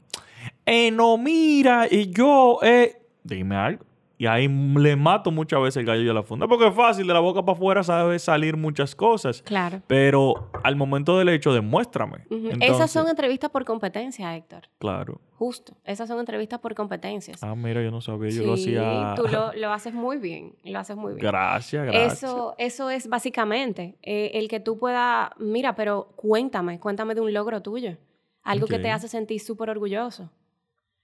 [0.65, 3.85] Eh, no, mira, y yo, eh, dime algo.
[4.23, 6.47] Y ahí le mato muchas veces el gallo a la funda.
[6.47, 9.43] Porque es fácil, de la boca para afuera sabe salir muchas cosas.
[9.43, 9.83] Claro.
[9.89, 12.19] Pero al momento del hecho, demuéstrame.
[12.31, 14.69] Esas Entonces, son entrevistas por competencia, Héctor.
[14.79, 15.21] Claro.
[15.35, 15.75] Justo.
[15.85, 17.43] Esas son entrevistas por competencias.
[17.43, 18.31] Ah, mira, yo no sabía.
[18.31, 19.15] Yo lo Sí, hacía.
[19.17, 20.55] tú lo, lo haces muy bien.
[20.63, 21.27] Lo haces muy bien.
[21.27, 22.23] Gracias, gracias.
[22.23, 27.33] Eso, eso es básicamente eh, el que tú puedas, mira, pero cuéntame, cuéntame de un
[27.33, 27.97] logro tuyo,
[28.45, 30.31] algo que te hace sentir súper orgulloso.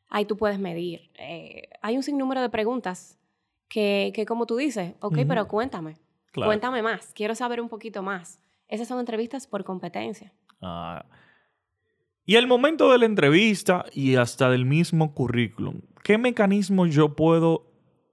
[0.09, 1.11] Ahí tú puedes medir.
[1.18, 3.18] Eh, hay un sinnúmero de preguntas
[3.68, 5.97] que, que como tú dices, ok, pero cuéntame,
[6.33, 6.49] Claro.
[6.49, 8.40] cuéntame más, quiero saber un poquito más.
[8.68, 10.33] Esas son entrevistas por competencia.
[10.62, 11.05] Ah.
[12.25, 17.64] Y el momento de la entrevista y hasta del mismo currículum, ¿qué mecanismo yo puedo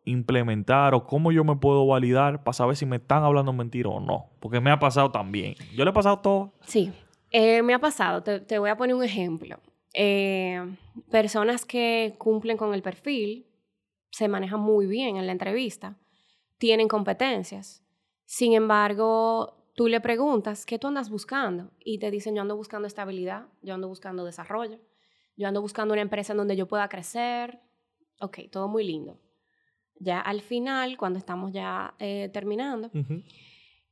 [0.05, 3.99] implementar o cómo yo me puedo validar para saber si me están hablando mentira o
[3.99, 4.29] no?
[4.39, 5.55] Porque me ha pasado también.
[5.75, 6.53] Yo le he pasado todo.
[6.65, 6.91] Sí,
[7.31, 8.23] eh, me ha pasado.
[8.23, 9.57] Te, te voy a poner un ejemplo.
[9.97, 10.61] Eh,
[11.09, 13.47] personas que cumplen con el perfil,
[14.11, 15.97] se manejan muy bien en la entrevista,
[16.57, 17.83] tienen competencias.
[18.25, 21.71] Sin embargo, tú le preguntas, ¿qué tú andas buscando?
[21.79, 24.79] Y te dicen, yo ando buscando estabilidad, yo ando buscando desarrollo,
[25.37, 27.59] yo ando buscando una empresa en donde yo pueda crecer.
[28.19, 29.19] Ok, todo muy lindo.
[29.99, 32.89] Ya al final, cuando estamos ya eh, terminando,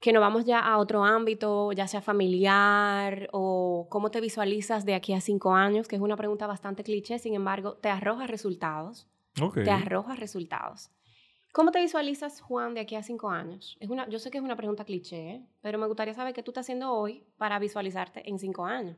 [0.03, 4.95] que nos vamos ya a otro ámbito, ya sea familiar o cómo te visualizas de
[4.95, 9.07] aquí a cinco años, que es una pregunta bastante cliché, sin embargo, te arroja resultados,
[9.41, 9.63] Ok.
[9.63, 10.91] te arroja resultados.
[11.53, 13.77] ¿Cómo te visualizas, Juan, de aquí a cinco años?
[13.79, 15.45] Es una, yo sé que es una pregunta cliché, ¿eh?
[15.61, 18.97] pero me gustaría saber qué tú estás haciendo hoy para visualizarte en cinco años.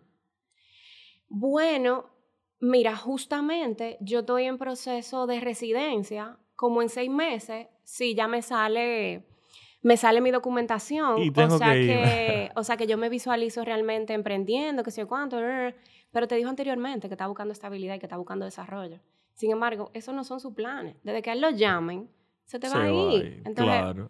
[1.29, 2.05] Bueno,
[2.59, 8.41] mira, justamente yo estoy en proceso de residencia, como en seis meses, si ya me
[8.41, 9.23] sale,
[9.85, 11.21] me sale mi documentación.
[11.21, 12.51] Y tengo o sea que ir.
[12.55, 15.37] o sea que yo me visualizo realmente emprendiendo, que sé cuánto,
[16.11, 18.99] pero te dijo anteriormente que está buscando estabilidad y que está buscando desarrollo.
[19.35, 20.95] Sin embargo, esos no son sus planes.
[21.03, 22.09] Desde que a él lo llamen,
[22.45, 23.43] se te va a ir.
[23.45, 24.09] Entonces, claro.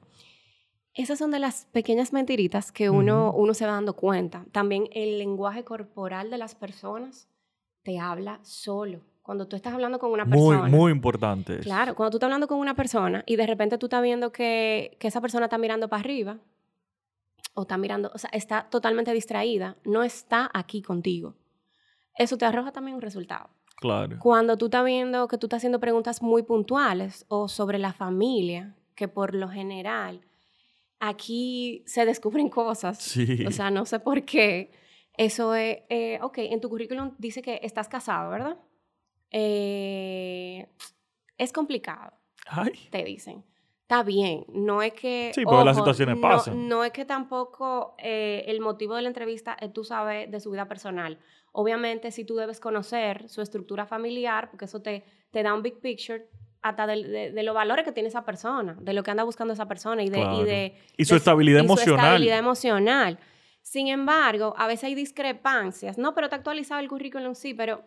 [0.93, 4.45] esas son de las pequeñas mentiritas que uno, uno se va dando cuenta.
[4.53, 7.28] También el lenguaje corporal de las personas
[7.84, 9.01] te habla solo.
[9.26, 10.69] Cuando tú estás hablando con una Muy, persona.
[10.69, 11.53] muy importante.
[11.55, 11.63] eso.
[11.63, 14.95] Claro, cuando tú estás hablando con una persona y de repente tú estás viendo que,
[14.99, 16.38] que esa persona está mirando para arriba
[17.55, 21.34] o está mirando, o sea, está totalmente distraída, no está aquí contigo.
[22.15, 23.49] Eso te arroja también un resultado.
[23.78, 24.17] Claro.
[24.19, 28.76] Cuando tú estás viendo que tú estás haciendo preguntas muy puntuales o sobre la familia,
[28.93, 30.21] que por lo general
[30.99, 32.99] aquí se descubren cosas.
[32.99, 33.43] Sí.
[33.47, 34.71] O sea, no sé por qué.
[35.17, 38.57] Eso es, eh, ok, en tu currículum dice que estás casado, ¿verdad?
[39.38, 40.66] Eh,
[41.38, 42.14] es complicado,
[42.48, 42.72] Ay.
[42.90, 43.44] te dicen.
[43.82, 45.32] Está bien, no es que...
[45.36, 46.68] Sí, porque las situaciones pasan.
[46.68, 50.50] No es que tampoco eh, el motivo de la entrevista es tú sabes de su
[50.50, 51.20] vida personal.
[51.52, 55.80] Obviamente, si tú debes conocer su estructura familiar, porque eso te, te da un big
[55.82, 56.28] picture
[56.64, 59.54] hasta del- de, de los valores que tiene esa persona, de lo que anda buscando
[59.54, 60.18] esa persona y de...
[60.20, 60.42] Claro.
[60.42, 62.06] Y, de, Y su de estabilidad y su emocional.
[62.06, 63.20] estabilidad emocional.
[63.62, 66.00] Sin embargo, a veces hay discrepancias.
[66.00, 67.84] No, pero te ha actualizado el currículum, sí, pero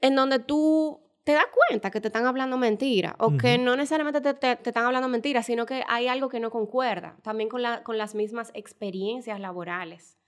[0.00, 4.20] en donde tú te das cuenta que te están hablando mentiras o que no necesariamente
[4.20, 7.62] te, te- te están hablando mentiras, sino que hay algo que no concuerda, también con,
[7.62, 10.18] la, con las mismas experiencias laborales.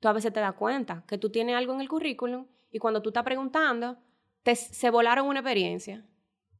[0.00, 3.00] Tú a veces te das cuenta que tú tienes algo en el currículum y cuando
[3.02, 3.96] tú estás preguntando,
[4.42, 6.04] te, se volaron una experiencia.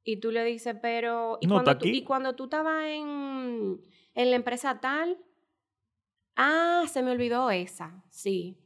[0.05, 1.39] Y tú le dices, pero...
[1.41, 3.81] ¿Y, No, cuando, tú, y cuando tú estabas en,
[4.15, 5.19] en la empresa tal?
[6.37, 8.57] Ah, se me olvidó esa, sí.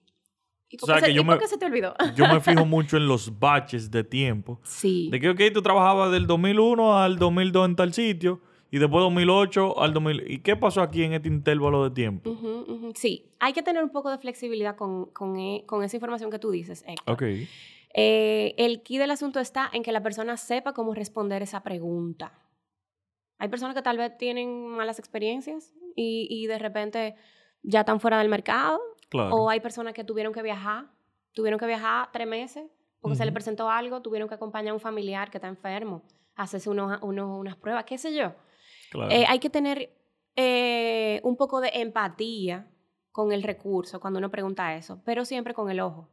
[0.68, 1.94] ¿Y O sea, qué, se, que yo y me- se te olvidó?
[2.16, 4.60] Yo me fijo mucho en los baches de tiempo.
[4.64, 5.08] sí.
[5.10, 8.40] De que, ok, tú trabajabas del 2001 al 2002 en tal sitio
[8.70, 10.24] y después 2008 al 2000.
[10.30, 12.30] ¿Y qué pasó aquí en este intervalo de tiempo?
[12.30, 12.92] Ujú, ujú.
[12.96, 16.38] Sí, hay que tener un poco de flexibilidad con, con, e- con esa información que
[16.40, 17.14] tú dices, Héctor.
[17.14, 17.22] Ok.
[17.98, 22.32] Eh, el key del asunto está en que la persona sepa cómo responder esa pregunta.
[23.38, 27.14] Hay personas que tal vez tienen malas experiencias y, y de repente
[27.62, 29.34] ya están fuera del mercado, Claro.
[29.34, 30.86] o hay personas que tuvieron que viajar,
[31.32, 32.64] tuvieron que viajar tres meses
[33.00, 36.02] porque se le presentó algo, tuvieron que acompañar a un familiar que está enfermo,
[36.34, 38.34] hacerse unos, unos- unas pruebas, qué sé yo.
[38.90, 39.10] claro.
[39.12, 39.92] Eh, hay que tener
[40.34, 42.68] eh, un poco de empatía
[43.12, 46.08] con el recurso cuando uno pregunta eso, pero siempre con el ojo.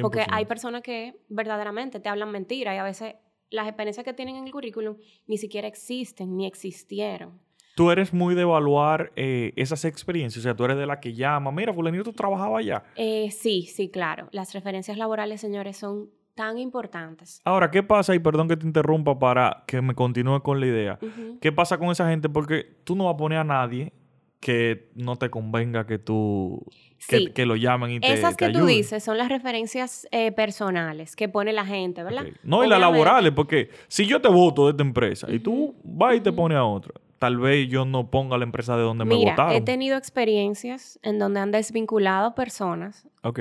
[0.00, 0.26] Porque 100%.
[0.30, 3.14] hay personas que verdaderamente te hablan mentira y a veces
[3.50, 7.40] las experiencias que tienen en el currículum ni siquiera existen ni existieron.
[7.74, 10.40] Tú eres muy de evaluar eh, esas experiencias.
[10.40, 11.50] O sea, tú eres de la que llama.
[11.52, 12.84] Mira, fulanito, tú trabajabas allá.
[12.96, 14.28] Eh, sí, sí, claro.
[14.32, 17.40] Las referencias laborales, señores, son tan importantes.
[17.44, 18.14] Ahora, ¿qué pasa?
[18.14, 20.98] Y perdón que te interrumpa para que me continúe con la idea.
[21.40, 22.28] ¿Qué pasa con esa gente?
[22.28, 23.92] Porque tú no vas a poner a nadie
[24.40, 26.64] que no te convenga que tú...
[27.08, 27.26] Que, Sí.
[27.32, 28.76] que lo llamen y te Esas te que tú ayuden.
[28.76, 32.26] dices son las referencias eh, personales que pone la gente, ¿verdad?
[32.44, 36.14] No, y las laborales, porque si yo te voto de esta empresa y tú vas
[36.16, 36.36] y te ujú.
[36.36, 39.54] pones a otra, tal vez yo no ponga la empresa de donde me Mira, votaron.
[39.54, 43.38] he tenido experiencias en donde han desvinculado personas Ok,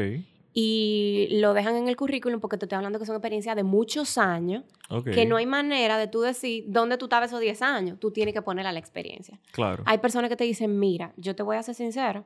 [0.54, 4.20] y lo dejan en el currículum porque te estoy hablando que son experiencias de muchos
[4.20, 5.06] años, ok.
[5.10, 8.00] que no hay manera de tú decir dónde tú estabas esos 10 años.
[8.00, 9.40] Tú tienes que ponerle a la experiencia.
[9.52, 9.84] Claro.
[9.88, 12.26] Hay personas que te dicen, mira, yo te voy a ser sincero,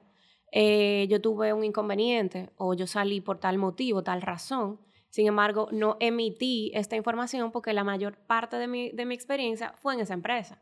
[0.51, 4.79] eh, yo tuve un inconveniente o yo salí por tal motivo, tal razón.
[5.09, 9.71] Sin embargo, no emití esta información porque la mayor parte de mi, de mi experiencia
[9.77, 10.59] fue en esa empresa.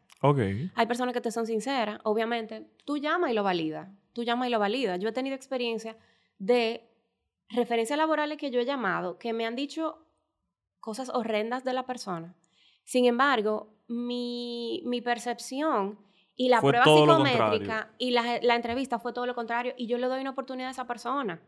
[0.75, 4.51] Hay personas que te son sinceras, obviamente, tú llamas y lo validas, tú llamas y
[4.51, 4.99] lo validas.
[4.99, 5.97] Yo he tenido experiencia
[6.39, 6.89] de
[7.49, 9.97] referencias laborales que yo he llamado que me han dicho
[10.79, 12.35] cosas horrendas de la persona.
[12.83, 15.99] Sin embargo, mi, mi percepción
[16.35, 19.97] y la Fue prueba psicométrica y la, la entrevista fue todo lo contrario y yo
[19.97, 21.41] le doy una oportunidad a esa persona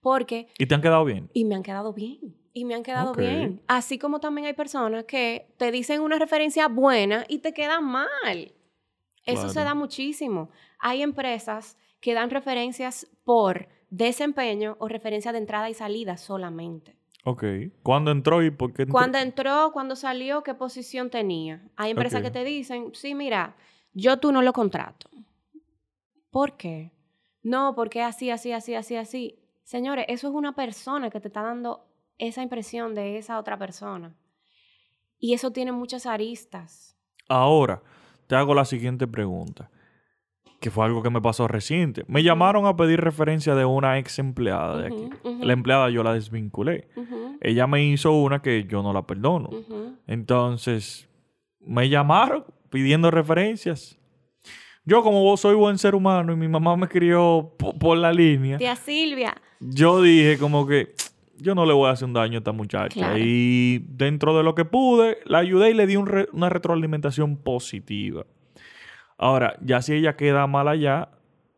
[0.00, 1.30] porque ¿Y te han quedado bien?
[1.34, 2.39] y me han quedado bien.
[2.52, 3.62] Y me han quedado bien.
[3.68, 8.52] Así como también hay personas que te dicen una referencia buena y te quedan mal.
[9.24, 10.50] Eso se da muchísimo.
[10.78, 16.96] Hay empresas que dan referencias por desempeño o referencia de entrada y salida solamente.
[17.24, 17.44] Ok.
[17.82, 18.92] ¿Cuándo entró y por qué entró?
[18.92, 21.62] Cuando entró, cuando salió, qué posición tenía.
[21.76, 23.56] Hay empresas que te dicen, sí, mira,
[23.92, 25.08] yo tú no lo contrato.
[26.30, 26.92] ¿Por qué?
[27.42, 29.38] No, porque así, así, así, así, así.
[29.64, 31.86] Señores, eso es una persona que te está dando
[32.20, 34.14] esa impresión de esa otra persona.
[35.18, 36.96] Y eso tiene muchas aristas.
[37.28, 37.82] Ahora,
[38.26, 39.70] te hago la siguiente pregunta,
[40.60, 42.04] que fue algo que me pasó reciente.
[42.08, 45.10] Me llamaron a pedir referencia de una ex empleada de aquí.
[45.40, 46.88] La empleada yo la desvinculé.
[47.40, 49.50] Ella me hizo una que yo no la perdono.
[50.06, 51.08] Entonces,
[51.60, 53.96] me llamaron pidiendo referencias.
[54.84, 58.12] Yo, como vos soy buen ser humano y mi mamá me crió po- por la
[58.12, 59.34] línea, Tía Silvia.
[59.60, 60.94] yo dije como que
[61.42, 62.94] yo no le voy a hacer un daño a esta muchacha.
[62.94, 63.18] Claro.
[63.18, 67.36] Y dentro de lo que pude, la ayudé y le di un re- una retroalimentación
[67.36, 68.26] positiva.
[69.18, 71.10] Ahora, ya si ella queda mal allá,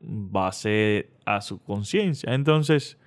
[0.02, 2.34] va a ser a su conciencia.
[2.34, 2.98] Entonces,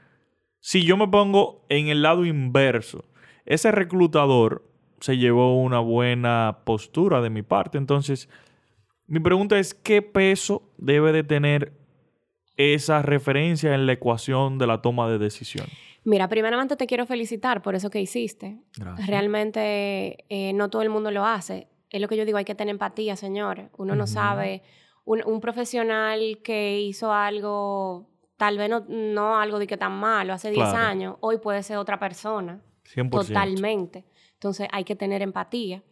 [0.59, 3.05] si yo me pongo en el lado inverso,
[3.45, 4.63] ese reclutador
[4.99, 7.77] se llevó una buena postura de mi parte.
[7.77, 8.29] Entonces,
[9.07, 11.73] mi pregunta es, ¿qué peso debe de tener
[12.57, 15.67] esa referencia en la ecuación de la toma de decisión?
[16.05, 18.59] Mira, primeramente te quiero felicitar por eso que hiciste.
[18.77, 19.07] Gracias.
[19.07, 21.67] Realmente eh, no todo el mundo lo hace.
[21.89, 23.69] Es lo que yo digo, hay que tener empatía, señores.
[23.77, 24.61] Uno no sabe,
[25.03, 30.33] un, un profesional que hizo algo, tal vez no, no algo de que tan malo,
[30.33, 30.77] hace 10 Claro.
[30.87, 32.61] años, hoy puede ser otra persona.
[32.93, 33.09] 100%.
[33.27, 34.05] Totalmente.
[34.33, 35.83] Entonces hay que tener empatía.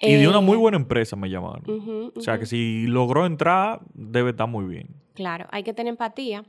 [0.00, 2.12] Y de una Eh, muy buena empresa me llamaron.
[2.14, 4.94] O sea, que si logró entrar, debe estar muy bien.
[5.14, 6.44] Claro, hay que tener empatía.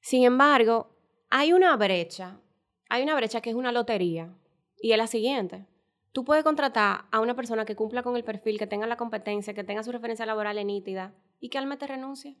[0.00, 0.95] Sin embargo,
[1.38, 2.40] hay una brecha,
[2.88, 4.32] hay una brecha que es una lotería
[4.80, 5.66] y es la siguiente.
[6.12, 9.52] Tú puedes contratar a una persona que cumpla con el perfil, que tenga la competencia,
[9.52, 12.38] que tenga su referencia laboral nítida y que al mes te renuncie.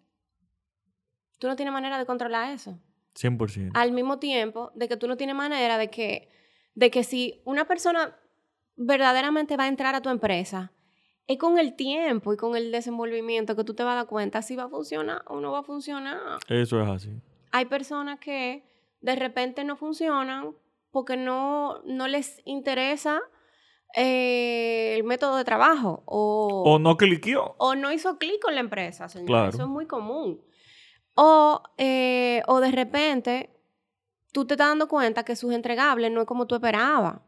[1.38, 2.80] Tú no tienes manera de controlar eso.
[3.16, 3.72] 100%.
[3.74, 6.30] Al mismo tiempo de que tú no tienes manera de que,
[6.74, 8.16] de que si una persona
[8.76, 10.72] verdaderamente va a entrar a tu empresa,
[11.26, 14.40] es con el tiempo y con el desenvolvimiento que tú te vas a dar cuenta
[14.40, 16.38] si va a funcionar o no va a funcionar.
[16.48, 17.10] Eso es así.
[17.52, 18.75] Hay personas que
[19.06, 20.54] de repente no funcionan
[20.90, 23.20] porque no, no les interesa
[23.94, 27.54] eh, el método de trabajo o, O no cliqueó.
[27.58, 29.26] o no hizo clic con la empresa, señor.
[29.28, 29.48] Claro.
[29.50, 30.40] Eso es muy común.
[31.14, 33.50] O, eh, o de repente
[34.32, 37.20] tú te estás dando cuenta que sus entregables no es como tú esperabas.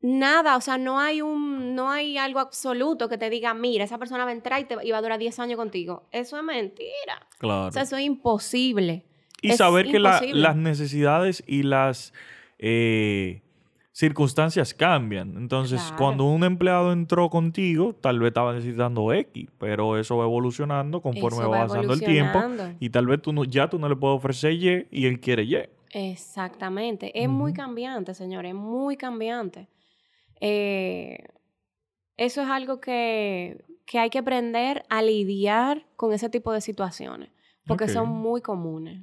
[0.00, 3.98] Nada, o sea, no hay un, no hay algo absoluto que te diga, mira, esa
[3.98, 6.08] persona va a entrar y, te, y va a durar 10 años contigo.
[6.10, 7.28] Eso es mentira.
[7.38, 7.68] Claro.
[7.68, 9.06] O sea, eso es imposible.
[9.42, 12.12] Y es saber que la- las necesidades y las
[12.58, 13.42] eh,
[13.90, 15.36] circunstancias cambian.
[15.36, 15.96] Entonces, Claro.
[15.98, 21.40] cuando un empleado entró contigo, tal vez estaba necesitando X, pero eso va evolucionando conforme
[21.42, 22.38] va va avanzando el tiempo.
[22.80, 25.42] Y tal vez tú no- ya tú no le puedes ofrecer Y y él quiere
[25.44, 25.56] Y.
[25.90, 27.12] Exactamente.
[27.22, 29.68] Es muy cambiante, señores, es muy cambiante.
[30.40, 31.18] Eh,
[32.16, 37.30] eso es algo que, que hay que aprender a lidiar con ese tipo de situaciones,
[37.66, 39.00] porque son muy comunes.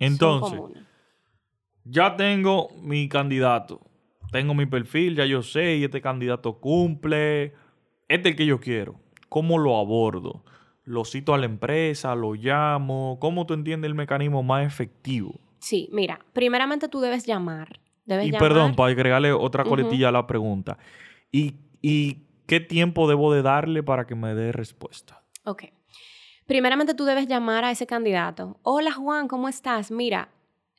[0.00, 0.60] Entonces,
[1.84, 3.80] ya tengo mi candidato.
[4.32, 7.54] Tengo mi perfil, ya yo sé, y este candidato cumple.
[8.08, 8.96] Este es el que yo quiero.
[9.28, 10.44] ¿Cómo lo abordo?
[10.84, 12.14] ¿Lo cito a la empresa?
[12.14, 13.18] ¿Lo llamo?
[13.20, 15.34] ¿Cómo tú entiendes el mecanismo más efectivo?
[15.58, 17.80] Sí, mira, primeramente tú debes llamar.
[18.06, 18.48] Debes Y llamar.
[18.48, 20.78] perdón, para agregarle otra coletilla a la pregunta.
[21.30, 25.22] ¿Y, ¿Y qué tiempo debo de darle para que me dé respuesta?
[25.44, 25.64] Ok.
[26.54, 28.58] Primeramente tú debes llamar a ese candidato.
[28.64, 29.92] Hola Juan, ¿cómo estás?
[29.92, 30.32] Mira,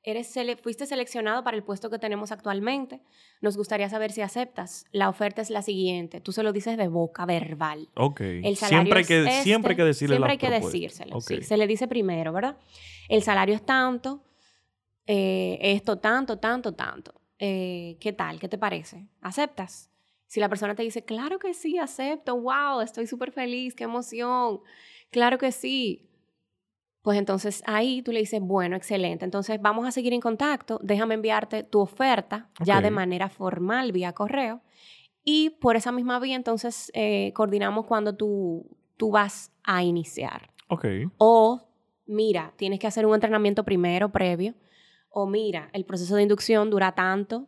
[0.03, 2.99] eres sele- fuiste seleccionado para el puesto que tenemos actualmente.
[3.39, 4.83] Nos gustaría saber si aceptas.
[4.91, 6.19] La oferta es la siguiente.
[6.19, 7.87] Tú se lo dices de boca verbal.
[7.95, 8.19] Ok.
[8.19, 10.73] El salario siempre, hay que, este, siempre hay que decirle Siempre hay que propuestas.
[10.73, 11.15] decírselo.
[11.15, 11.23] Ok.
[11.25, 11.41] sí.
[11.41, 12.57] Se le dice primero, ¿verdad?
[13.07, 14.25] El salario es tanto,
[15.07, 17.13] eh, esto tanto, tanto, tanto.
[17.39, 18.41] Eh, ¿Qué tal?
[18.41, 19.07] ¿Qué te parece?
[19.21, 19.89] ¿Aceptas?
[20.27, 24.59] Si la persona te dice, claro que sí, acepto, wow, estoy súper feliz, qué emoción,
[25.11, 26.07] claro que sí.
[27.01, 31.15] Pues entonces ahí tú le dices, bueno, excelente, entonces vamos a seguir en contacto, déjame
[31.15, 34.61] enviarte tu oferta ya de manera formal vía correo
[35.23, 40.51] y por esa misma vía entonces eh, coordinamos cuando tú, tú vas a iniciar.
[40.67, 40.85] Ok.
[41.17, 41.61] O,
[42.05, 44.55] mira, tienes que hacer un entrenamiento primero, previo.
[45.09, 47.47] O, mira, el proceso de inducción dura tanto.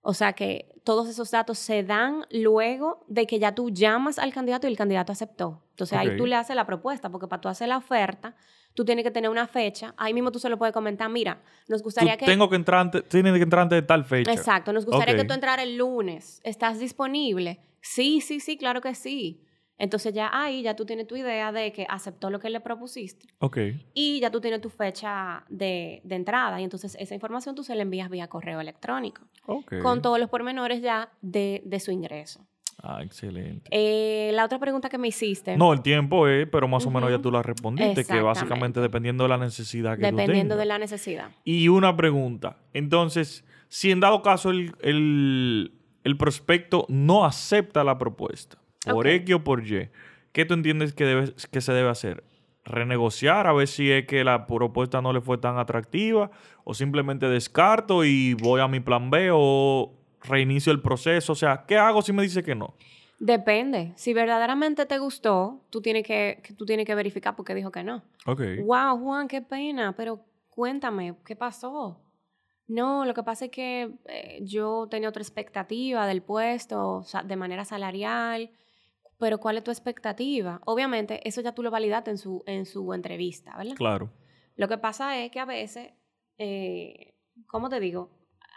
[0.00, 4.32] O sea que todos esos datos se dan luego de que ya tú llamas al
[4.32, 5.65] candidato y el candidato aceptó.
[5.76, 8.34] Entonces ahí tú le haces la propuesta, porque para tú hacer la oferta,
[8.72, 9.92] tú tienes que tener una fecha.
[9.98, 12.24] Ahí mismo tú se lo puedes comentar, mira, nos Tú gustaría que...
[12.24, 14.32] tengo que entrar antes, tienes que entrar antes de tal fecha.
[14.32, 16.40] Exacto, nos gustaría que tú entraras el lunes.
[16.44, 17.60] ¿Estás disponible?
[17.82, 19.42] Sí, sí, sí, claro que sí.
[19.76, 23.26] Entonces ya ahí ya tú tienes tu idea de que aceptó lo que le propusiste
[23.40, 23.58] Ok.
[23.92, 27.74] y ya tú tienes tu fecha de, de entrada y entonces esa información tú se
[27.74, 29.74] la envías vía correo electrónico Ok.
[29.82, 32.46] con todos los pormenores ya de, de su ingreso.
[32.88, 33.68] Ah, excelente.
[33.72, 37.10] Eh, la otra pregunta que me hiciste, No, el tiempo es, pero más o menos
[37.10, 41.30] ya tú la respondiste, que básicamente dependiendo de la necesidad que dependiendo de la necesidad.
[41.42, 42.58] Y una pregunta.
[42.72, 45.72] Entonces, si en dado caso el, el-
[46.04, 48.58] el prospecto no acepta la propuesta,
[48.88, 49.08] por.
[49.08, 49.88] X o por Y,
[50.32, 52.22] ¿qué tú entiendes que, debe, que se debe hacer?
[52.68, 56.32] renegociar a ver si es que la propuesta no le fue tan atractiva
[56.64, 59.92] o simplemente descarto y voy a mi plan B o
[60.26, 61.32] reinicio el proceso.
[61.32, 62.74] O sea, ¿qué hago si me dice que no?
[63.18, 63.92] Depende.
[63.96, 67.82] Si verdaderamente te gustó, tú tienes que, tú tienes que verificar por qué dijo que
[67.82, 68.02] no.
[68.26, 68.42] Ok.
[68.64, 70.20] Wow, Juan, qué pena, pero
[70.50, 72.00] cuéntame, ¿qué pasó?
[72.68, 77.64] No, lo que pasa es que eh, yo tenía otra expectativa del puesto, de manera
[77.64, 78.50] salarial
[79.18, 80.60] pero ¿cuál es tu expectativa?
[80.64, 83.74] Obviamente, eso ya tú lo validaste en su, en su entrevista, ¿verdad?
[83.76, 84.10] Claro.
[84.56, 85.92] Lo que pasa es que a veces,
[86.38, 87.14] eh,
[87.46, 88.10] ¿cómo te digo?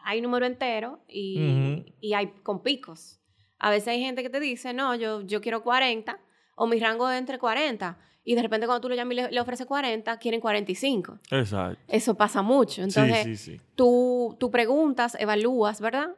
[0.04, 3.20] Hay número entero y, y, hay con picos.
[3.58, 6.20] A veces hay gente que te dice, no, yo, yo quiero 40
[6.56, 7.97] o mi rango es entre 40.
[8.24, 11.20] Y de repente cuando tú lo llamas y le, ofreces 40, quieren 45.
[11.32, 11.82] Exacto.
[11.88, 12.84] Eso pasa mucho.
[12.84, 16.10] Entonces, Tú, tú preguntas, evalúas, ¿verdad?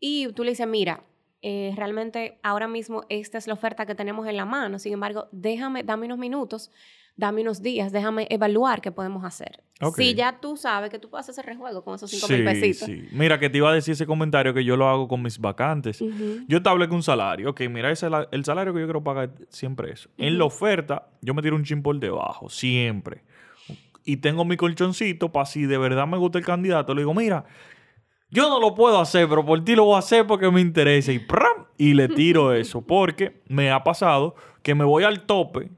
[0.00, 1.04] Y tú le dices, mira,
[1.42, 4.78] eh, realmente ahora mismo esta es la oferta que tenemos en la mano.
[4.78, 6.70] Sin embargo, déjame, dame unos minutos,
[7.16, 9.62] dame unos días, déjame evaluar qué podemos hacer.
[9.96, 12.86] Si ya tú sabes que tú puedes hacer rejuego con esos 5 mil pesitos.
[12.86, 13.08] Sí.
[13.10, 16.02] Mira, que te iba a decir ese comentario que yo lo hago con mis vacantes.
[16.46, 17.50] Yo te hablé con un salario.
[17.50, 20.08] Ok, mira, ese, el salario que yo quiero pagar siempre es.
[20.18, 23.24] En la oferta, yo me tiro un chin por debajo, siempre.
[24.04, 27.44] Y tengo mi colchoncito para si de verdad me gusta el candidato, le digo, mira,
[28.30, 31.12] yo no lo puedo hacer, pero por ti lo voy a hacer porque me interesa.
[31.12, 31.66] Y, ¡pram!
[31.76, 32.80] y le tiro eso.
[32.82, 35.70] Porque me ha pasado que me voy al tope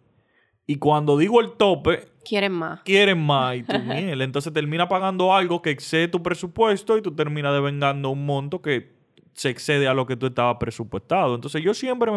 [0.67, 2.09] y cuando digo el tope...
[2.25, 2.81] Quieren más.
[2.83, 4.23] Quieren más y tú miel.
[4.23, 8.95] Entonces termina pagando algo que excede tu presupuesto y tú terminas devengando un monto que
[9.35, 11.35] se excede a lo que tú estabas presupuestado.
[11.35, 12.11] Entonces yo siempre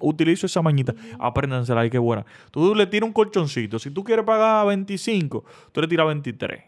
[0.00, 0.94] utilizo esa mañita.
[1.18, 2.26] Apréndansela, ay, qué buena.
[2.50, 3.78] Tú le tiras un colchoncito.
[3.78, 6.62] Si tú quieres pagar 25, tú le tiras 23.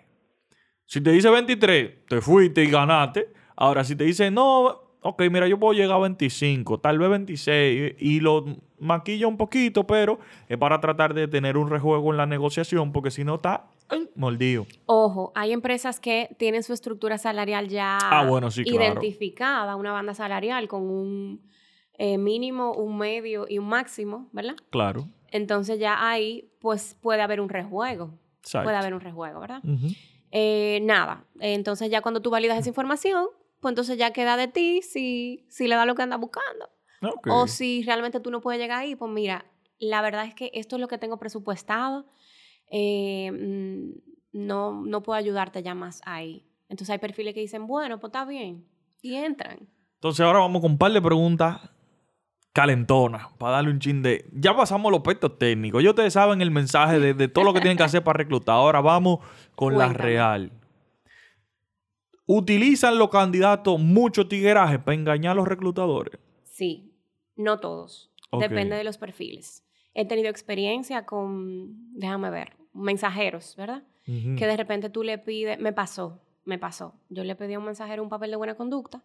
[0.87, 3.33] Si te dice 23, te fuiste y ganaste.
[3.57, 7.95] Ahora, si te dice, no, ok, mira, yo puedo llegar a 25, tal vez 26,
[7.99, 8.45] y, lo
[8.79, 13.11] maquilla un poquito, pero es para tratar de tener un rejuego en la negociación, porque
[13.11, 13.67] si no está
[14.15, 14.67] mordido.
[14.87, 18.29] Ojo, hay empresas que tienen su estructura salarial ya ah,
[18.65, 21.41] identificada, una banda salarial con un
[21.99, 24.57] eh, mínimo, un medio y un máximo, ¿verdad?
[24.71, 25.09] Claro.
[25.31, 28.11] Entonces ya ahí, pues puede haber un rejuego.
[28.53, 29.61] Puede haber un rejuego, ¿verdad?
[30.31, 31.25] Eh, nada.
[31.41, 33.27] Entonces ya cuando tú validas esa información,
[33.61, 36.71] pues entonces ya queda de ti si, si le da lo que andas buscando.
[37.29, 39.47] O si realmente tú no puedes llegar ahí, pues mira,
[39.79, 42.07] la verdad es que esto es lo que tengo presupuestado.
[42.71, 43.91] Eh, mm,
[44.33, 46.47] no, no puedo ayudarte ya más ahí.
[46.69, 48.67] Entonces hay perfiles que dicen, bueno, pues está bien.
[49.03, 49.69] Y entran.
[49.95, 51.71] Entonces ahora vamos con un par de preguntas
[52.57, 54.25] calentona, para darle un chin de...
[54.33, 55.83] Ya pasamos los aspectos técnicos.
[55.83, 58.55] Ya ustedes saben el mensaje de, todo lo que tienen que hacer para reclutar.
[58.55, 59.19] Ahora vamos
[59.55, 60.51] con la real.
[62.27, 66.19] ¿Utilizan los candidatos mucho tigueraje para engañar a los reclutadores?
[66.45, 66.93] Sí,
[67.37, 68.11] no todos.
[68.33, 69.65] Depende de los perfiles.
[69.95, 73.85] He tenido experiencia con, déjame ver, mensajeros, ¿verdad?
[74.05, 76.95] Que de repente tú le pides, me pasó, me pasó.
[77.09, 79.03] Yo le pedí a un mensajero un papel de buena conducta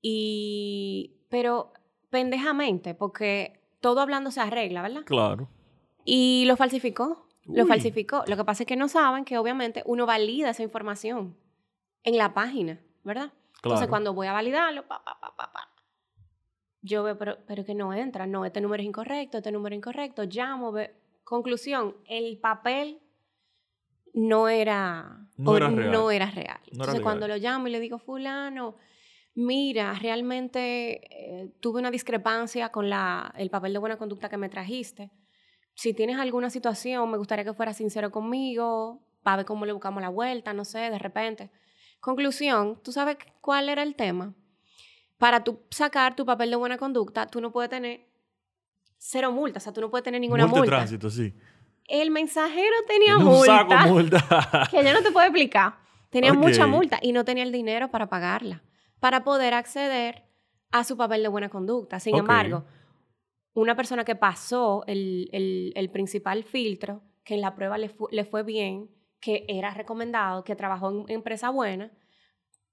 [0.00, 1.72] y, pero
[2.10, 5.04] pendejamente, porque todo hablando se arregla, ¿verdad?
[5.04, 5.48] Claro.
[6.04, 7.26] Y lo falsificó.
[7.44, 8.22] Lo falsificó.
[8.28, 11.36] Lo que pasa es que no saben que obviamente uno valida esa información
[12.04, 13.32] en la página, ¿verdad?
[13.62, 15.68] Entonces cuando voy a validarlo, pa, pa, pa, pa,
[16.82, 19.78] yo veo, pero, pero que no entra, no, este número es incorrecto, este número es
[19.78, 20.94] incorrecto, llamo, ve.
[21.22, 23.00] conclusión, el papel
[24.14, 25.90] no era, no era real.
[25.92, 26.60] No era real.
[26.70, 28.76] Entonces cuando lo llamo y le digo, fulano,
[29.34, 34.48] mira, realmente eh, tuve una discrepancia con la, el papel de buena conducta que me
[34.48, 35.12] trajiste.
[35.74, 40.02] Si tienes alguna situación, me gustaría que fueras sincero conmigo, para ver cómo le buscamos
[40.02, 41.50] la vuelta, no sé, de repente.
[42.02, 44.34] Conclusión, ¿tú sabes cuál era el tema?
[45.16, 48.06] Para tú sacar tu papel de buena conducta, tú no puedes tener
[48.98, 50.58] cero multa, o sea, tú no puedes tener ninguna multa.
[50.58, 50.76] multa.
[50.76, 51.32] tránsito, sí.
[51.88, 53.86] El mensajero tenía multa.
[53.86, 54.68] multa.
[54.70, 55.76] que yo no te puedo explicar.
[56.10, 58.62] Tenía mucha multa y no tenía el dinero para pagarla
[59.02, 60.22] para poder acceder
[60.70, 61.98] a su papel de buena conducta.
[61.98, 62.64] Sin embargo,
[63.52, 68.88] una persona que pasó el, principal filtro, que en la prueba le, fue bien,
[69.22, 71.90] que era recomendado, que trabajó en empresa buena,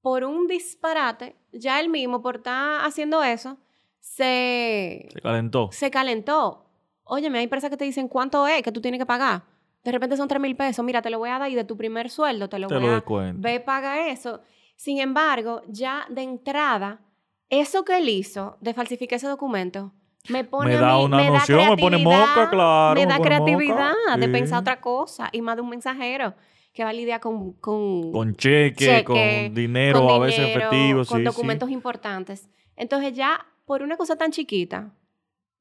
[0.01, 3.57] por un disparate, ya él mismo, por estar haciendo eso,
[3.99, 5.07] se...
[5.13, 5.69] Se calentó.
[5.71, 6.65] Se calentó.
[7.03, 9.43] Óyeme, hay empresas que te dicen cuánto es que tú tienes que pagar.
[9.83, 10.83] De repente son 3 mil pesos.
[10.83, 13.01] Mira, te lo voy a dar y de tu primer sueldo te lo voy a...
[13.01, 13.33] dar.
[13.35, 14.41] Ve, paga eso.
[14.75, 17.01] Sin embargo, ya de entrada,
[17.49, 19.93] eso que él hizo de falsificar ese documento
[20.27, 22.99] me pone da a mí, una me noción, da me pone moca, claro.
[22.99, 26.35] Me da creatividad de pensar otra cosa y más de un mensajero
[26.73, 27.53] que va a lidiar con...
[27.53, 29.15] Con, con cheque, con
[29.53, 31.05] dinero, a veces efectivo.
[31.05, 32.49] Con documentos importantes.
[32.75, 34.93] Entonces ya, por una cosa tan chiquita,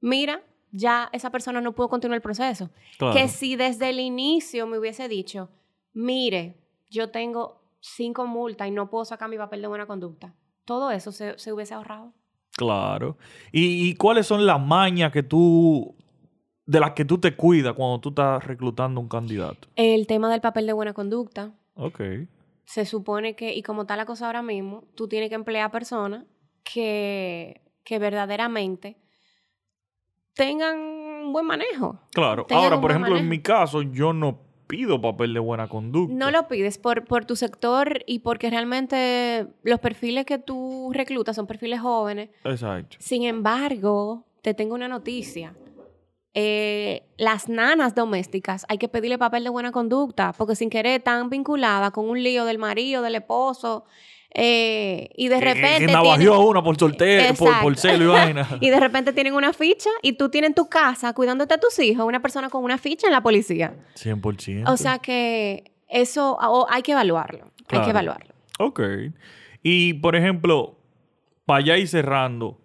[0.01, 2.71] mira, ya esa persona no pudo continuar el proceso.
[2.99, 3.15] Claro.
[3.15, 5.49] Que si desde el inicio me hubiese dicho,
[5.93, 10.35] mire, yo tengo cinco multas y no puedo sacar mi papel de buena conducta,
[10.65, 12.13] todo eso se, se hubiese ahorrado.
[12.59, 13.17] Claro.
[13.53, 15.95] ¿Y, y cuáles son las mañas que tú,
[16.67, 19.69] de las que tú te cuidas cuando tú estás reclutando un candidato?
[19.77, 22.01] El tema del papel de buena conducta, Ok.
[22.65, 26.25] se supone que, y como está la cosa ahora mismo, tú tienes que emplear personas
[26.65, 28.99] que, que verdaderamente
[30.35, 32.01] tengan un buen manejo.
[32.13, 32.47] Claro.
[32.51, 34.39] Ahora, por ejemplo, en mi caso, yo no
[34.69, 36.15] pido papel de buena conducta.
[36.15, 41.35] No lo pides por, por tu sector y porque realmente los perfiles que tú reclutas
[41.35, 42.31] son perfiles jóvenes.
[42.45, 42.97] Exacto.
[43.01, 45.55] Sin embargo, te tengo una noticia.
[46.35, 51.31] Eh, las nanas domésticas hay que pedirle papel de buena conducta porque sin querer están
[51.31, 53.87] vinculadas con un lío del marido, del esposo
[54.35, 55.87] eh, y de repente...
[55.87, 58.49] Que, navajeó a tienen- una por soltero, por, celo y vaina.
[58.61, 61.79] y de repente tienen una ficha y tú tienes en tu casa cuidándote a tus
[61.79, 63.75] hijos una persona con una ficha en la policía.
[63.97, 64.69] 100%.
[64.69, 67.51] O sea que eso hay que evaluarlo.
[67.69, 68.35] Hay que evaluarlo.
[68.59, 68.81] Ok.
[69.63, 70.79] Y, por ejemplo,
[71.45, 72.61] para ya ir cerrando,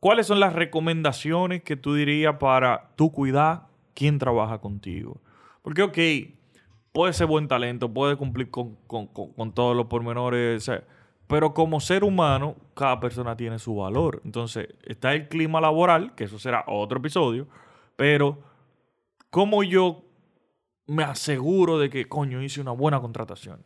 [0.00, 5.20] ¿cuáles son las recomendaciones que tú dirías para tú cuidar quién trabaja contigo?
[5.62, 5.98] Porque, ok,
[6.96, 10.70] puede ser buen talento, puede cumplir con, con- con- todos los pormenores,
[11.26, 14.22] pero como ser humano, cada persona tiene su valor.
[14.24, 17.46] Entonces, está el clima laboral, que eso será otro episodio,
[17.96, 18.38] pero
[19.28, 20.04] ¿cómo yo
[20.86, 23.62] me aseguro de que, coño, hice una buena contratación?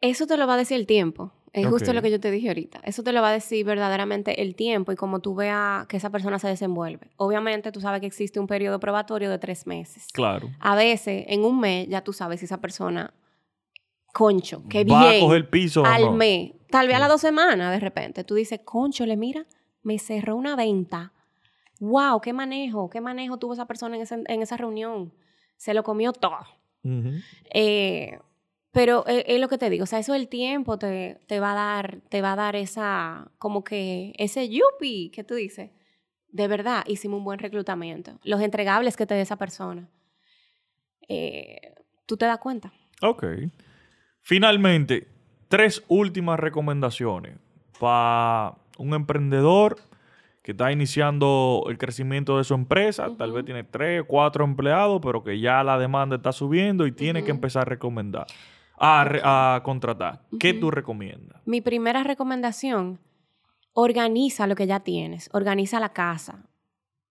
[0.00, 1.32] Eso te lo va a decir el tiempo.
[1.60, 2.80] Es justo lo que yo te dije ahorita.
[2.84, 6.10] Eso te lo va a decir verdaderamente el tiempo y como tú veas que esa
[6.10, 7.10] persona se desenvuelve.
[7.16, 10.06] Obviamente tú sabes que existe un periodo probatorio de tres meses.
[10.12, 10.50] Claro.
[10.60, 13.12] A veces, en un mes, ya tú sabes si esa persona,
[14.12, 16.12] concho, qué ¿Va a bien, coger el piso o al no?
[16.12, 16.52] mes.
[16.70, 19.46] Tal vez a las dos semanas, de repente, tú dices, concho, le mira,
[19.82, 21.12] me cerró una venta.
[21.80, 25.12] Wow, qué manejo, qué manejo tuvo esa persona en, ese- en esa reunión.
[25.56, 26.38] Se lo comió todo.
[27.52, 28.18] Eh,
[28.76, 31.52] pero es, es lo que te digo, o sea, eso el tiempo te, te va
[31.52, 35.70] a dar, te va a dar esa, como que ese yupi que tú dices.
[36.28, 38.18] De verdad, hicimos un buen reclutamiento.
[38.22, 39.88] Los entregables que te dé esa persona.
[41.08, 41.72] Eh,
[42.04, 42.70] tú te das cuenta.
[43.00, 43.24] Ok.
[44.20, 45.08] Finalmente,
[45.48, 47.38] tres últimas recomendaciones
[47.80, 49.78] para un emprendedor
[50.42, 53.08] que está iniciando el crecimiento de su empresa.
[53.16, 57.24] Tal vez tiene tres, cuatro empleados, pero que ya la demanda está subiendo y tiene
[57.24, 58.26] que empezar a recomendar,
[58.78, 60.22] a, contratar.
[60.38, 61.40] ¿Qué tú recomiendas?
[61.46, 63.00] Mi primera recomendación,
[63.72, 66.48] organiza lo que ya tienes, organiza la casa,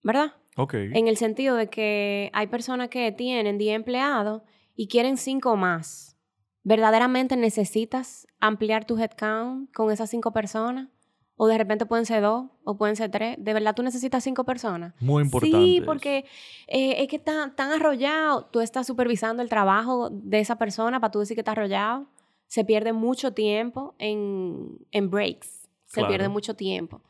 [0.04, 0.34] ¿verdad?
[0.58, 0.74] Ok.
[0.74, 4.42] En el sentido de que hay personas que tienen 10 empleados
[4.76, 6.18] y quieren 5 más.
[6.64, 10.90] ¿Verdaderamente necesitas ampliar tu headcount con esas 5 personas?
[11.38, 13.36] ¿O de repente pueden ser 2 o pueden ser 3?
[13.40, 14.94] ¿De verdad tú necesitas 5 personas?
[15.02, 15.58] Muy importante.
[15.58, 16.26] Sí, porque
[16.68, 18.46] eh, es que están tan arrollado.
[18.46, 22.08] Tú estás supervisando el trabajo de esa persona para tú decir que está arrollado.
[22.48, 25.68] Se pierde mucho tiempo en, en breaks.
[25.88, 26.08] Se Claro.
[26.10, 27.02] pierde mucho tiempo.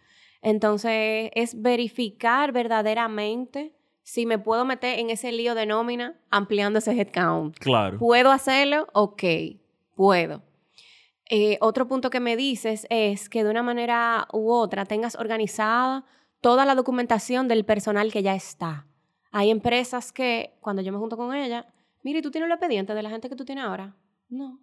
[0.41, 3.73] Entonces, es verificar verdaderamente
[4.03, 7.57] si me puedo meter en ese lío de nómina ampliando ese headcount.
[7.57, 7.97] Claro.
[7.97, 8.87] ¿Puedo hacerlo?
[8.93, 9.23] Ok,
[9.95, 10.41] puedo.
[11.29, 16.05] Eh, otro punto que me dices es que de una manera u otra tengas organizada
[16.39, 18.87] toda la documentación del personal que ya está.
[19.31, 21.73] Hay empresas que, cuando yo me junto con ella,
[22.03, 23.95] mire, ¿tú tienes el expediente de la gente que tú tienes ahora?
[24.29, 24.59] No.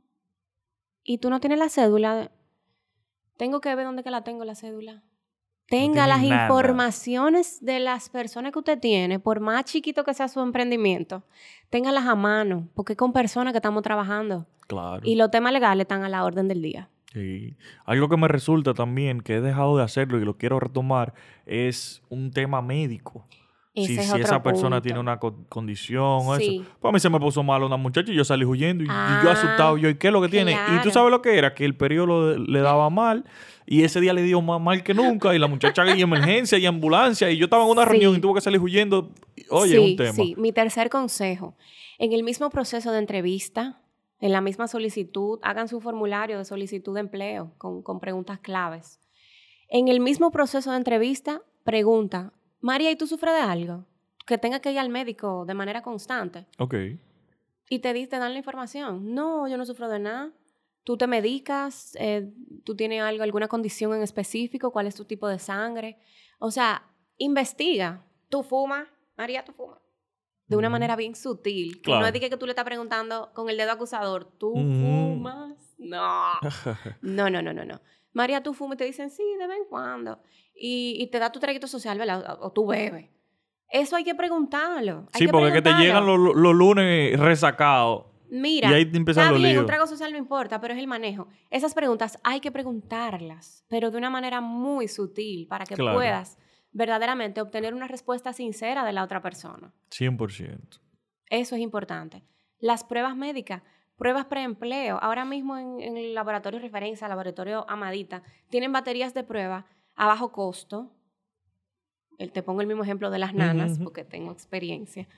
[1.03, 2.31] ¿Y tú no tienes la cédula?
[3.37, 5.03] Tengo que ver dónde que la tengo la cédula.
[5.73, 6.43] Tenga las nada.
[6.43, 11.23] informaciones de las personas que usted tiene, por más chiquito que sea su emprendimiento,
[11.71, 14.47] téngalas a mano, porque es con personas que estamos trabajando.
[14.67, 15.01] Claro.
[15.03, 16.91] Y los temas legales están a la orden del día.
[17.15, 17.57] Sí.
[17.87, 21.15] Algo que me resulta también, que he dejado de hacerlo y lo quiero retomar,
[21.47, 23.25] es un tema médico.
[23.75, 24.83] Ese si es si otro esa persona punto.
[24.83, 26.61] tiene una co- condición o Sí.
[26.63, 26.71] eso.
[26.81, 28.89] Pues a mí se me puso mal una muchacha y yo salí huyendo y, y
[28.91, 29.79] yo Ah, asustado.
[29.79, 30.53] Yo, ¿y qué es lo que tiene?
[30.53, 33.25] Y tú sabes lo que era, que el periodo le daba mal
[33.67, 36.67] y ese día le dio más mal que nunca y la muchacha y emergencia y
[36.67, 37.89] ambulancia y yo estaba en una Sí.
[37.91, 39.11] reunión y tuve que salir huyendo.
[39.49, 40.13] Oye, sí, un tema.
[40.13, 41.57] Sí, mi tercer consejo.
[41.99, 43.81] En el mismo proceso de entrevista,
[44.21, 49.01] en la misma solicitud, hagan su formulario de solicitud de empleo con, con preguntas claves.
[49.69, 52.33] En el mismo proceso de entrevista, pregunta,
[52.63, 53.85] María, ¿y tú sufres de algo?
[54.27, 56.47] Que tenga que ir al médico de manera constante.
[56.59, 56.75] Ok.
[57.69, 59.15] Y te, te dan la información.
[59.15, 60.33] No, yo no sufro de nada.
[60.85, 62.33] Tú te medicas, eh,
[62.65, 65.99] tú tienes algo, alguna condición en específico, cuál es tu tipo de sangre.
[66.39, 66.83] O sea,
[67.19, 68.05] investiga.
[68.29, 69.79] Tú fumas, María, tú fumas.
[70.47, 71.77] De una manera bien sutil.
[71.77, 72.01] Que Claro.
[72.01, 75.55] no es de que tú le estás preguntando con el dedo acusador, ¿tú fumas?
[75.79, 76.33] No.
[77.01, 77.81] No, no, no, no, no.
[78.13, 80.21] María, tú fumas y te dicen, sí, de vez en cuando.
[80.55, 82.39] Y, y te da tu traguito social, ¿verdad?
[82.41, 83.09] O, o tú bebes.
[83.69, 85.07] Eso hay que preguntarlo.
[85.15, 88.07] sí, porque que te llegan los, los lunes resacados.
[88.31, 89.61] Mira, y ahí te empiezan está los bien, líos.
[89.63, 91.29] un trago social no importa, pero es el manejo.
[91.51, 95.97] Esas preguntas hay que preguntarlas, pero de una manera muy sutil para que Claro.
[95.97, 96.39] puedas
[96.73, 99.73] verdaderamente obtener una respuesta sincera de la otra persona.
[99.91, 100.81] 100%.
[101.29, 102.23] Eso es importante.
[102.59, 103.63] Las pruebas médicas,
[103.97, 104.99] pruebas preempleo.
[105.03, 109.67] Ahora mismo en, en el laboratorio referencia, laboratorio Amadita, tienen baterías de prueba
[109.97, 110.91] a bajo costo.
[112.33, 115.09] Te pongo el mismo ejemplo de las nanas, porque tengo experiencia.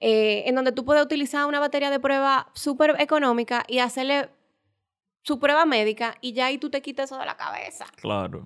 [0.00, 4.28] Eh, en donde tú puedes utilizar una batería de prueba súper económica y hacerle
[5.22, 7.86] su prueba médica y ya ahí tú te quitas eso de la cabeza.
[7.96, 8.44] Claro.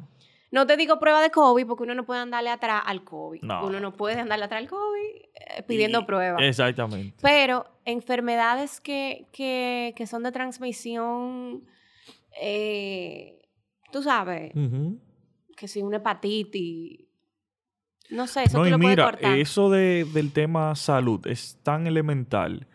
[0.50, 3.42] No te digo prueba de COVID porque uno no puede andarle atrás al COVID.
[3.42, 3.66] No.
[3.66, 6.40] Uno no puede andarle atrás al COVID eh, pidiendo Y- pruebas.
[6.42, 7.16] Exactamente.
[7.20, 11.64] Pero enfermedades que, que, que son de transmisión,
[12.40, 13.46] eh,
[13.92, 14.52] tú sabes.
[15.58, 17.00] Que si una hepatitis,
[18.10, 19.38] no sé, eso No, tú y lo puedes mira, cortar.
[19.38, 22.66] eso de, del tema salud es tan elemental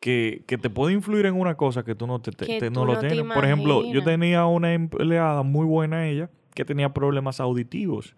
[0.00, 2.84] que, que te puede influir en una cosa que tú no, te, te- tú no
[2.84, 3.32] lo no te tienes.
[3.32, 8.14] Por ejemplo, yo tenía una empleada muy buena ella que tenía problemas auditivos.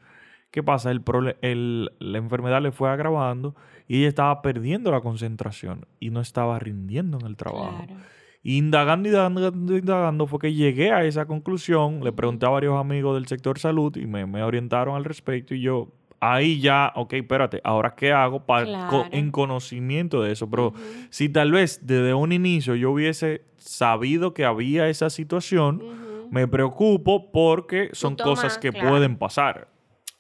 [0.51, 0.91] ¿Qué pasa?
[0.91, 1.03] El
[1.43, 3.55] el- la enfermedad le fue agravando
[3.87, 7.85] y ella estaba perdiendo la concentración y no estaba rindiendo en el trabajo.
[7.87, 8.01] Claro.
[8.49, 12.05] Y indagando, indagando, indagando, fue que llegué a esa conclusión.
[12.05, 15.53] Le pregunté a varios amigos del sector salud y me, me orientaron al respecto.
[15.53, 15.89] Y yo,
[16.21, 19.05] ahí ya, ok, espérate, ¿ahora qué hago para Claro.
[19.11, 20.49] en conocimiento de eso?
[20.49, 20.75] Pero
[21.11, 25.83] si tal vez desde un inicio yo hubiese sabido que había esa situación,
[26.31, 28.91] me preocupo porque son tomas, cosas que claro.
[28.91, 29.67] pueden pasar.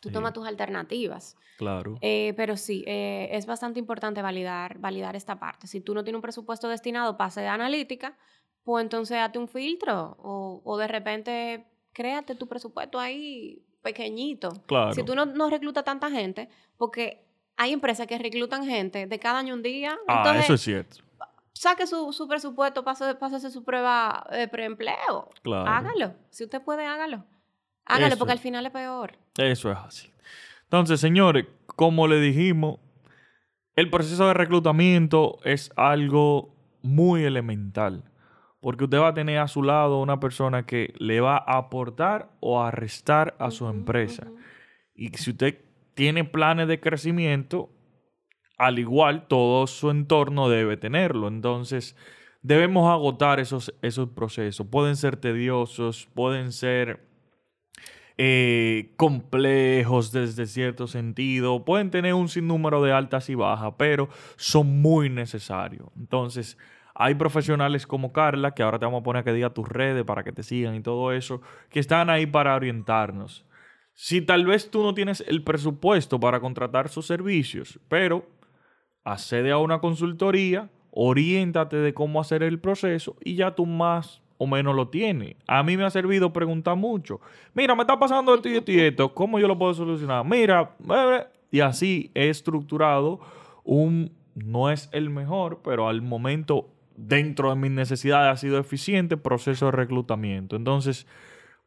[0.00, 0.12] Tú Sí.
[0.12, 1.36] tomas tus alternativas.
[1.57, 1.96] Claro.
[2.00, 5.66] Eh, pero sí, eh, es bastante importante validar, validar esta parte.
[5.66, 8.16] Si tú no tienes un presupuesto destinado para hacer analítica,
[8.62, 14.52] pues entonces hazte un filtro o, o de repente créate tu presupuesto ahí pequeñito.
[14.66, 14.92] Claro.
[14.92, 17.24] Si tú no, no reclutas tanta gente, porque
[17.57, 20.96] hay empresas que reclutan gente de cada año un día, ah, entonces eso es cierto.
[21.54, 25.30] saque su, su presupuesto, pase, pásese su prueba de preempleo.
[25.42, 25.70] Claro.
[25.70, 26.14] Hágalo.
[26.30, 27.24] Si usted puede, hágalo.
[27.86, 28.18] Hágalo, Eso.
[28.18, 29.16] porque al final es peor.
[29.38, 30.12] Eso es así.
[30.66, 32.80] Entonces, señores, como le dijimos,
[33.76, 38.04] el proceso de reclutamiento es algo muy elemental.
[38.60, 42.30] Porque usted va a tener a su lado una persona que le va a aportar
[42.40, 44.26] o a restar a su empresa.
[44.94, 45.60] Y si usted
[45.94, 47.70] tiene planes de crecimiento,
[48.58, 51.28] al igual todo su entorno debe tenerlo.
[51.28, 51.96] Entonces,
[52.42, 54.66] debemos agotar esos, esos procesos.
[54.66, 57.06] Pueden ser tediosos, pueden ser
[58.18, 64.80] eh, complejos desde cierto sentido, pueden tener un sinnúmero de altas y bajas, pero son
[64.80, 65.88] muy necesarios.
[65.96, 66.56] Entonces,
[66.94, 70.04] hay profesionales como Carla, que ahora te vamos a poner a que diga tus redes
[70.04, 73.44] para que te sigan y todo eso, que están ahí para orientarnos.
[73.92, 78.26] Si tal vez tú no tienes el presupuesto para contratar sus servicios, pero
[79.04, 84.47] accede a una consultoría, oriéntate de cómo hacer el proceso y ya tú más o
[84.47, 85.37] menos lo tienes.
[85.47, 87.20] A mí me ha servido preguntar mucho.
[87.55, 89.14] Mira, me está pasando esto y esto y esto.
[89.14, 90.24] ¿Cómo yo lo puedo solucionar?
[90.24, 90.76] Mira,
[91.51, 93.20] y así he estructurado
[93.64, 99.16] un, no es el mejor, pero al momento, dentro de mis necesidades, ha sido eficiente
[99.16, 100.57] proceso de reclutamiento.
[100.57, 101.07] Entonces,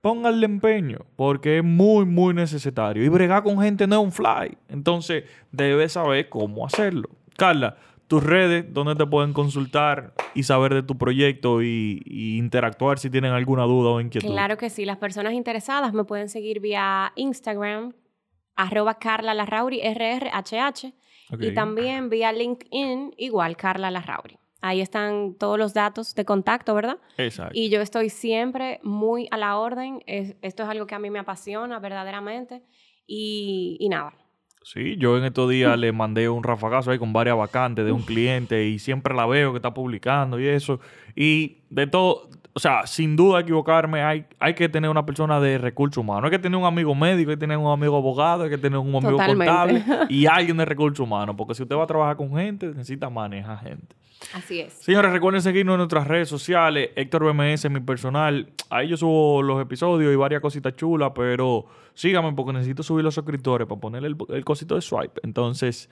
[0.02, 3.04] pónganle empeño, porque es muy, muy necesario.
[3.04, 4.58] Y bregar con gente no es un fly.
[4.70, 7.10] Entonces, debes saber cómo hacerlo.
[7.38, 7.78] Carla,
[8.10, 13.10] tus redes, donde te pueden consultar y saber de tu proyecto y, y interactuar si
[13.10, 14.28] tienen alguna duda o inquietud.
[14.32, 14.84] Claro que sí.
[14.84, 17.94] Las personas interesadas me pueden seguir vía Instagram,
[18.56, 20.94] arroba Carla Larrauri, RRHH.
[21.40, 24.38] Y también vía LinkedIn, igual Carla Larrauri.
[24.62, 26.98] Ahí están todos los datos de contacto, ¿verdad?
[27.18, 27.54] Exacto.
[27.56, 30.02] Y yo estoy siempre muy a la orden.
[30.08, 32.64] Es- esto es algo que a mí me apasiona verdaderamente.
[33.06, 34.14] Y, y nada.
[34.72, 38.04] Sí, yo en estos días le mandé un rafagazo ahí con varias vacantes de un
[38.04, 40.80] cliente y siempre la veo que está publicando y eso.
[41.16, 45.58] Y de todo, o sea, sin duda equivocarme, hay, hay que tener una persona de
[45.58, 46.26] recursos humanos.
[46.26, 48.78] Hay que tener un amigo médico, hay que tener un amigo abogado, hay que tener
[48.78, 49.52] un amigo Totalmente.
[49.52, 51.36] contable y alguien de recursos humanos.
[51.36, 53.96] Porque si usted va a trabajar con gente, necesita manejar gente.
[54.34, 54.74] Así es.
[54.74, 56.90] Señores, recuerden seguirnos en nuestras redes sociales.
[56.96, 58.52] Héctor BMS, mi personal.
[58.70, 63.16] Ahí yo subo los episodios y varias cositas chulas, pero síganme porque necesito subir los
[63.16, 65.20] suscriptores para ponerle el, cosito de swipe.
[65.24, 65.90] Entonces,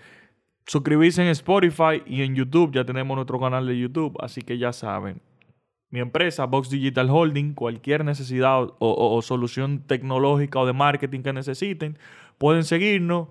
[0.66, 2.74] suscribirse en Spotify y en YouTube.
[2.74, 5.22] Ya tenemos nuestro canal de YouTube, así que ya saben.
[5.90, 11.98] Mi empresa, Box Digital Holding, cualquier necesidad o solución tecnológica o de marketing que necesiten,
[12.38, 13.30] pueden seguirnos.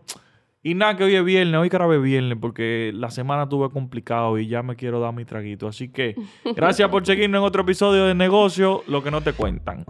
[0.67, 4.49] Y nada, que hoy es viernes, hoy grabé viernes porque la semana estuve complicado y
[4.49, 5.69] ya me quiero dar mi traguito.
[5.69, 6.17] Así que
[6.57, 9.85] gracias por seguirnos en otro episodio de Negocio, lo que no te cuentan.